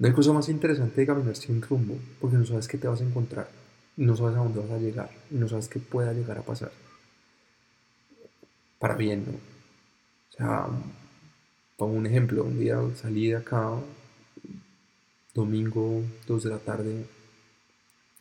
No 0.00 0.08
hay 0.08 0.12
cosa 0.12 0.32
más 0.32 0.48
interesante 0.48 1.02
de 1.02 1.06
caminar 1.06 1.36
sin 1.36 1.62
rumbo, 1.62 1.96
porque 2.20 2.36
no 2.36 2.44
sabes 2.46 2.66
qué 2.66 2.78
te 2.78 2.88
vas 2.88 3.00
a 3.00 3.04
encontrar, 3.04 3.61
no 3.96 4.16
sabes 4.16 4.36
a 4.36 4.40
dónde 4.40 4.60
vas 4.60 4.70
a 4.70 4.78
llegar, 4.78 5.10
no 5.30 5.48
sabes 5.48 5.68
qué 5.68 5.78
pueda 5.78 6.12
llegar 6.12 6.38
a 6.38 6.42
pasar. 6.42 6.72
Para 8.78 8.96
bien, 8.96 9.24
¿no? 9.26 9.32
O 9.32 10.36
sea, 10.36 10.66
pongo 11.76 11.94
un 11.94 12.06
ejemplo, 12.06 12.44
un 12.44 12.58
día 12.58 12.78
salí 12.96 13.28
de 13.28 13.36
acá, 13.36 13.78
domingo, 15.34 16.02
2 16.26 16.44
de 16.44 16.50
la 16.50 16.58
tarde, 16.58 17.06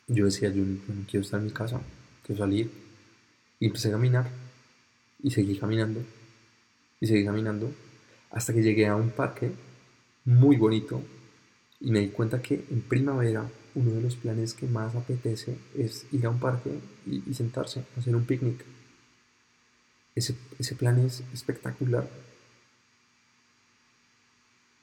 yo 0.07 0.25
decía, 0.25 0.49
yo 0.49 0.63
no, 0.63 1.05
quiero 1.10 1.23
estar 1.23 1.39
en 1.39 1.45
mi 1.45 1.51
casa, 1.51 1.79
quiero 2.25 2.39
salir, 2.39 2.71
y 3.60 3.67
empecé 3.67 3.89
a 3.89 3.91
caminar, 3.91 4.29
y 5.23 5.31
seguí 5.31 5.57
caminando, 5.57 6.01
y 6.99 7.07
seguí 7.07 7.23
caminando, 7.25 7.71
hasta 8.31 8.53
que 8.53 8.62
llegué 8.62 8.88
a 8.88 8.95
un 8.95 9.10
parque 9.10 9.51
muy 10.25 10.57
bonito, 10.57 11.01
y 11.79 11.91
me 11.91 11.99
di 11.99 12.10
cuenta 12.10 12.41
que 12.41 12.65
en 12.69 12.81
primavera 12.81 13.49
uno 13.75 13.91
de 13.91 14.01
los 14.01 14.15
planes 14.15 14.53
que 14.53 14.67
más 14.67 14.95
apetece 14.95 15.57
es 15.77 16.05
ir 16.12 16.25
a 16.25 16.29
un 16.29 16.39
parque 16.39 16.71
y, 17.05 17.34
sentarse, 17.34 17.84
hacer 17.97 18.15
un 18.15 18.25
picnic. 18.25 18.63
Ese, 20.15 20.36
ese 20.60 20.75
plan 20.75 20.99
es 20.99 21.23
espectacular. 21.34 22.07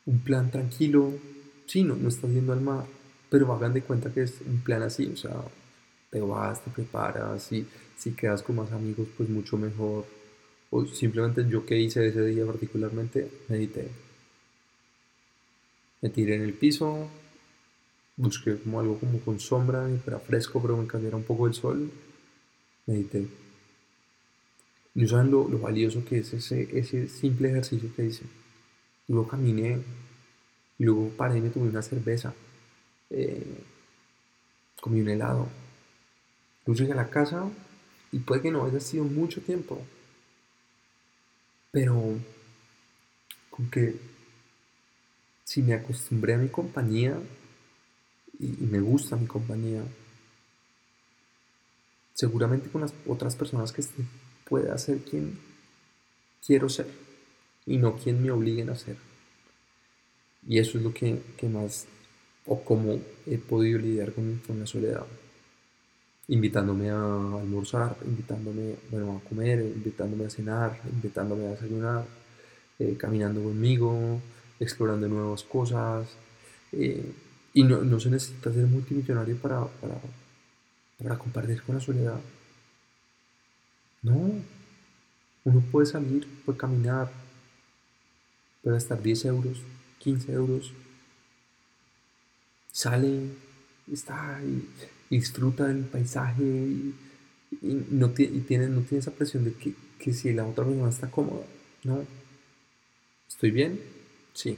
Un 0.07 0.20
plan 0.20 0.51
tranquilo, 0.51 1.12
sí, 1.66 1.85
no, 1.85 1.96
no 1.96 2.09
estás 2.09 2.31
yendo 2.31 2.53
al 2.53 2.62
mar, 2.62 2.87
pero 3.29 3.53
hagan 3.53 3.74
de 3.74 3.83
cuenta 3.83 4.12
que 4.12 4.22
es 4.22 4.40
un 4.46 4.61
plan 4.61 4.83
así, 4.83 5.07
o 5.07 5.16
sea, 5.16 5.37
te 6.11 6.20
vas, 6.20 6.64
te 6.64 6.70
preparas, 6.70 7.53
y 7.53 7.66
si 7.96 8.12
quedas 8.12 8.42
con 8.42 8.57
más 8.57 8.72
amigos, 8.72 9.09
pues 9.16 9.29
mucho 9.29 9.59
mejor. 9.59 10.07
O 10.70 10.87
simplemente 10.87 11.46
yo 11.48 11.66
que 11.66 11.79
hice 11.79 12.07
ese 12.07 12.24
día 12.24 12.46
particularmente, 12.46 13.31
medité 13.48 13.88
me 16.01 16.11
tiré 16.11 16.37
en 16.37 16.42
el 16.42 16.55
piso, 16.55 17.09
busqué 18.19 18.59
como 18.59 18.81
algo 18.81 18.99
como 18.99 19.21
con 19.21 19.41
sombra, 19.41 19.89
y 19.91 19.97
fuera 19.99 20.19
fresco, 20.19 20.61
pero 20.61 20.77
me 20.77 20.87
cayera 20.87 21.17
un 21.17 21.23
poco 21.23 21.47
el 21.47 21.55
sol, 21.55 21.91
medité. 22.87 23.27
Y 24.95 25.03
no 25.03 25.09
saben 25.09 25.31
lo, 25.31 25.45
valioso 25.59 26.05
que 26.05 26.19
es 26.19 26.33
ese, 26.35 26.69
ese 26.77 27.09
simple 27.09 27.51
ejercicio 27.51 27.91
que 27.95 28.07
hice. 28.07 28.25
Luego 29.07 29.29
caminé, 29.29 29.79
y 30.79 30.85
luego 30.85 31.11
paré 31.17 31.39
y 31.39 31.41
me 31.41 31.51
tomé 31.51 31.69
una 31.69 31.83
cerveza, 31.83 32.35
eh, 33.11 33.63
comí 34.81 35.01
un 35.01 35.09
helado. 35.09 35.49
Luego 36.67 36.79
llegué 36.79 36.93
a 36.93 36.97
la 36.97 37.11
casa 37.11 37.49
y 38.11 38.19
puede 38.19 38.43
que 38.43 38.51
no 38.51 38.65
haya 38.65 38.81
sido 38.81 39.05
mucho 39.05 39.41
tiempo, 39.41 39.81
pero 41.71 42.19
con 43.51 43.71
que 43.71 43.97
si 45.45 45.63
me 45.63 45.75
acostumbré 45.75 46.35
a 46.35 46.39
mi 46.39 46.49
compañía 46.49 47.19
y, 48.38 48.46
me 48.46 48.81
gusta 48.81 49.16
mi 49.16 49.27
compañía, 49.27 49.83
seguramente 52.14 52.68
con 52.70 52.83
las 52.83 52.94
otras 53.07 53.37
personas 53.37 53.72
que 53.72 53.81
esté 53.81 54.05
pueda 54.48 54.77
ser 54.79 54.98
quien 54.98 55.38
quiero 56.44 56.68
ser 56.68 56.88
y 57.66 57.77
no 57.77 57.96
quien 57.96 58.22
me 58.22 58.31
obliguen 58.31 58.70
a 58.70 58.77
ser. 58.77 58.96
Y 60.46 60.59
eso 60.59 60.79
es 60.79 60.85
lo 60.85 60.94
que, 60.94 61.20
más, 61.53 61.87
o 62.46 62.62
cómo 62.64 62.98
he 63.27 63.38
podido 63.38 63.79
lidiar 63.79 64.12
con, 64.12 64.40
la 64.59 64.66
soledad. 64.66 65.07
Invitándome 66.29 66.90
a 66.90 67.03
almorzar, 67.40 67.96
invitándome 68.05 68.77
bueno, 68.90 69.20
a 69.24 69.29
comer, 69.29 69.61
invitándome 69.61 70.27
a 70.27 70.31
cenar, 70.31 70.81
invitándome 70.90 71.46
a 71.46 71.51
desayunar, 71.51 72.07
eh, 72.79 72.96
caminando 72.98 73.42
conmigo, 73.42 74.20
explorando 74.59 75.09
nuevas 75.09 75.42
cosas. 75.42 76.09
Eh, 76.72 77.12
y 77.55 77.63
no, 77.65 77.83
no, 77.83 77.99
se 77.99 78.11
necesita 78.11 78.53
ser 78.53 78.67
multimillonario 78.67 79.37
para, 79.37 79.65
para, 79.67 80.01
para 81.03 81.19
compartir 81.19 81.63
con 81.63 81.77
la 81.77 81.81
soledad. 81.81 82.21
No, 84.03 84.31
uno 85.45 85.61
puede 85.73 85.87
salir, 85.87 86.27
puede 86.45 86.59
caminar, 86.59 87.11
puede 88.63 88.77
gastar 88.77 89.03
10 89.03 89.25
euros, 89.27 89.63
15 89.99 90.33
euros, 90.33 90.73
sale, 92.71 93.31
está 93.93 94.41
y, 94.43 94.69
disfruta 95.11 95.67
del 95.67 95.85
paisaje 95.85 96.43
y, 96.43 96.95
no, 97.63 98.11
tiene, 98.11 98.69
no 98.69 98.83
tiene 98.83 98.99
esa 99.01 99.11
presión 99.11 99.45
de 99.45 99.55
que, 99.55 99.75
que 99.99 100.13
si 100.13 100.33
la 100.33 100.47
otra 100.47 100.65
persona 100.65 100.91
está 100.91 101.11
cómoda, 101.11 101.47
no, 101.83 102.05
estoy 103.27 103.51
bien, 103.51 103.81
Sí. 104.39 104.57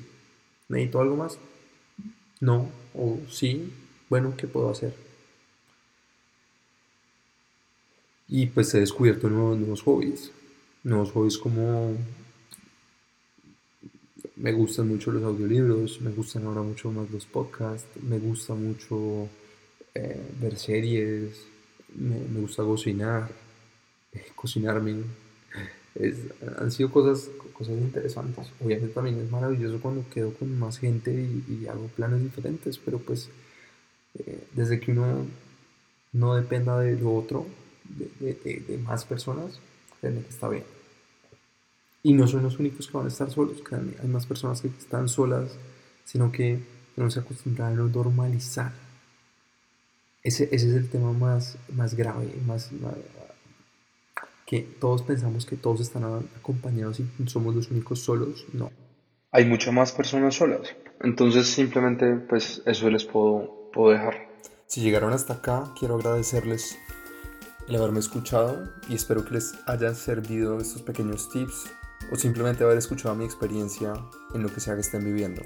¿Necesito 0.69 1.01
algo 1.01 1.17
más? 1.17 1.39
No. 2.41 2.69
O 2.95 3.19
sí. 3.31 3.73
Bueno, 4.09 4.35
¿qué 4.37 4.47
puedo 4.47 4.71
hacer? 4.71 4.95
Y 8.29 8.47
pues 8.47 8.75
he 8.75 8.81
descubierto 8.81 9.29
nuevos, 9.29 9.59
nuevos 9.59 9.83
hobbies. 9.83 10.31
Nuevos 10.85 11.13
hobbies 11.13 11.39
como... 11.39 11.97
Me 14.37 14.53
gustan 14.53 14.89
mucho 14.89 15.13
los 15.13 15.23
audiolibros, 15.23 16.01
me 16.01 16.11
gustan 16.13 16.47
ahora 16.47 16.63
mucho 16.63 16.91
más 16.91 17.11
los 17.11 17.27
podcasts, 17.27 17.89
me 18.03 18.19
gusta 18.19 18.55
mucho 18.55 19.29
eh, 19.95 20.31
ver 20.41 20.57
series, 20.57 21.45
me, 21.95 22.41
gusta 22.41 22.63
cocinar, 22.63 23.31
cocinarme 24.35 25.03
han 26.59 26.71
sido 26.71 26.91
cosas, 26.91 27.31
cosas 27.53 27.77
interesantes. 27.79 28.51
Obviamente 28.61 28.95
también 28.95 29.19
es 29.19 29.31
maravilloso 29.31 29.81
cuando 29.81 30.09
quedo 30.09 30.33
con 30.35 30.59
más 30.59 30.79
gente 30.79 31.13
y, 31.13 31.67
hago 31.67 31.89
planes 31.89 32.23
diferentes, 32.23 32.79
pero 32.79 32.99
pues 32.99 33.29
eh, 34.19 34.45
desde 34.53 34.81
que 34.81 34.93
uno 34.93 35.27
no 36.13 36.35
dependa 36.35 36.79
de 36.79 36.97
lo 36.97 37.15
otro, 37.15 37.47
de, 37.85 38.81
más 38.85 39.05
personas, 39.05 39.61
créanme 40.01 40.23
que 40.23 40.29
está 40.29 40.49
bien. 40.49 40.65
Y 42.03 42.13
no 42.15 42.27
son 42.27 42.45
los 42.45 42.59
únicos 42.59 42.87
que 42.87 42.97
van 42.97 43.07
a 43.07 43.11
estar 43.11 43.31
solos, 43.31 43.61
créanme, 43.63 43.93
hay 44.01 44.09
más 44.09 44.27
personas 44.27 44.61
que 44.61 44.69
están 44.69 45.09
solas, 45.09 45.51
sino 46.05 46.33
que 46.33 46.61
no 46.97 47.11
se 47.11 47.21
acostumbran 47.21 47.73
a 47.73 47.83
normalizar. 47.83 48.73
Ese, 50.23 50.45
ese 50.45 50.69
es 50.69 50.75
el 50.75 50.89
tema 50.89 51.13
más, 51.13 51.57
más 51.75 51.95
grave, 51.95 52.33
más 52.47 52.71
que 54.51 54.63
todos 54.63 55.03
pensamos 55.03 55.47
que 55.47 55.55
todos 55.55 55.81
están 55.81 56.03
acompañados 56.37 56.99
y 56.99 57.07
somos 57.29 57.55
los 57.55 57.71
únicos 57.71 58.01
solos, 58.01 58.47
no. 58.53 58.73
Hay 59.31 59.45
muchas 59.45 59.73
más 59.73 59.93
personas 59.93 60.35
solas. 60.35 60.75
Entonces 61.01 61.47
simplemente 61.47 62.17
pues 62.17 62.61
eso 62.67 62.91
les 62.91 63.05
puedo, 63.05 63.71
puedo 63.73 63.93
dejar. 63.93 64.29
Si 64.67 64.81
llegaron 64.81 65.13
hasta 65.13 65.35
acá, 65.35 65.73
quiero 65.79 65.95
agradecerles 65.95 66.77
el 67.69 67.77
haberme 67.77 68.01
escuchado 68.01 68.69
y 68.89 68.97
espero 68.97 69.25
que 69.25 69.35
les 69.35 69.55
hayan 69.69 69.95
servido 69.95 70.59
estos 70.59 70.83
pequeños 70.83 71.31
tips 71.31 71.71
o 72.11 72.17
simplemente 72.17 72.65
haber 72.65 72.79
escuchado 72.79 73.15
mi 73.15 73.25
experiencia 73.25 73.93
en 74.35 74.43
lo 74.43 74.53
que 74.53 74.59
sea 74.59 74.75
que 74.75 74.81
estén 74.81 75.05
viviendo. 75.05 75.43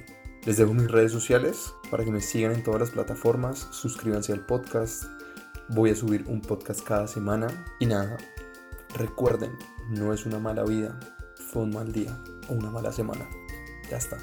Les 0.47 0.57
dejo 0.57 0.73
mis 0.73 0.91
redes 0.91 1.13
sociales 1.13 1.75
para 1.91 2.07
que 2.07 2.11
me 2.11 2.23
sigan 2.23 2.53
en 2.53 2.63
todas 2.63 2.81
las 2.81 2.91
plataformas, 2.93 3.69
suscríbanse 3.71 4.33
al 4.33 4.47
podcast, 4.47 5.05
voy 5.69 5.91
a 5.91 5.95
subir 5.95 6.25
un 6.27 6.41
podcast 6.41 6.81
cada 6.83 7.07
semana 7.07 7.49
y 7.81 7.87
nada, 7.87 8.17
Recuerden, 8.95 9.59
no 9.91 10.13
es 10.13 10.25
una 10.25 10.39
mala 10.39 10.63
vida, 10.63 10.99
fue 11.51 11.63
un 11.63 11.71
mal 11.71 11.93
día 11.93 12.17
o 12.49 12.55
una 12.55 12.71
mala 12.71 12.93
semana. 12.93 13.29
Ya 13.91 13.97
está. 13.97 14.19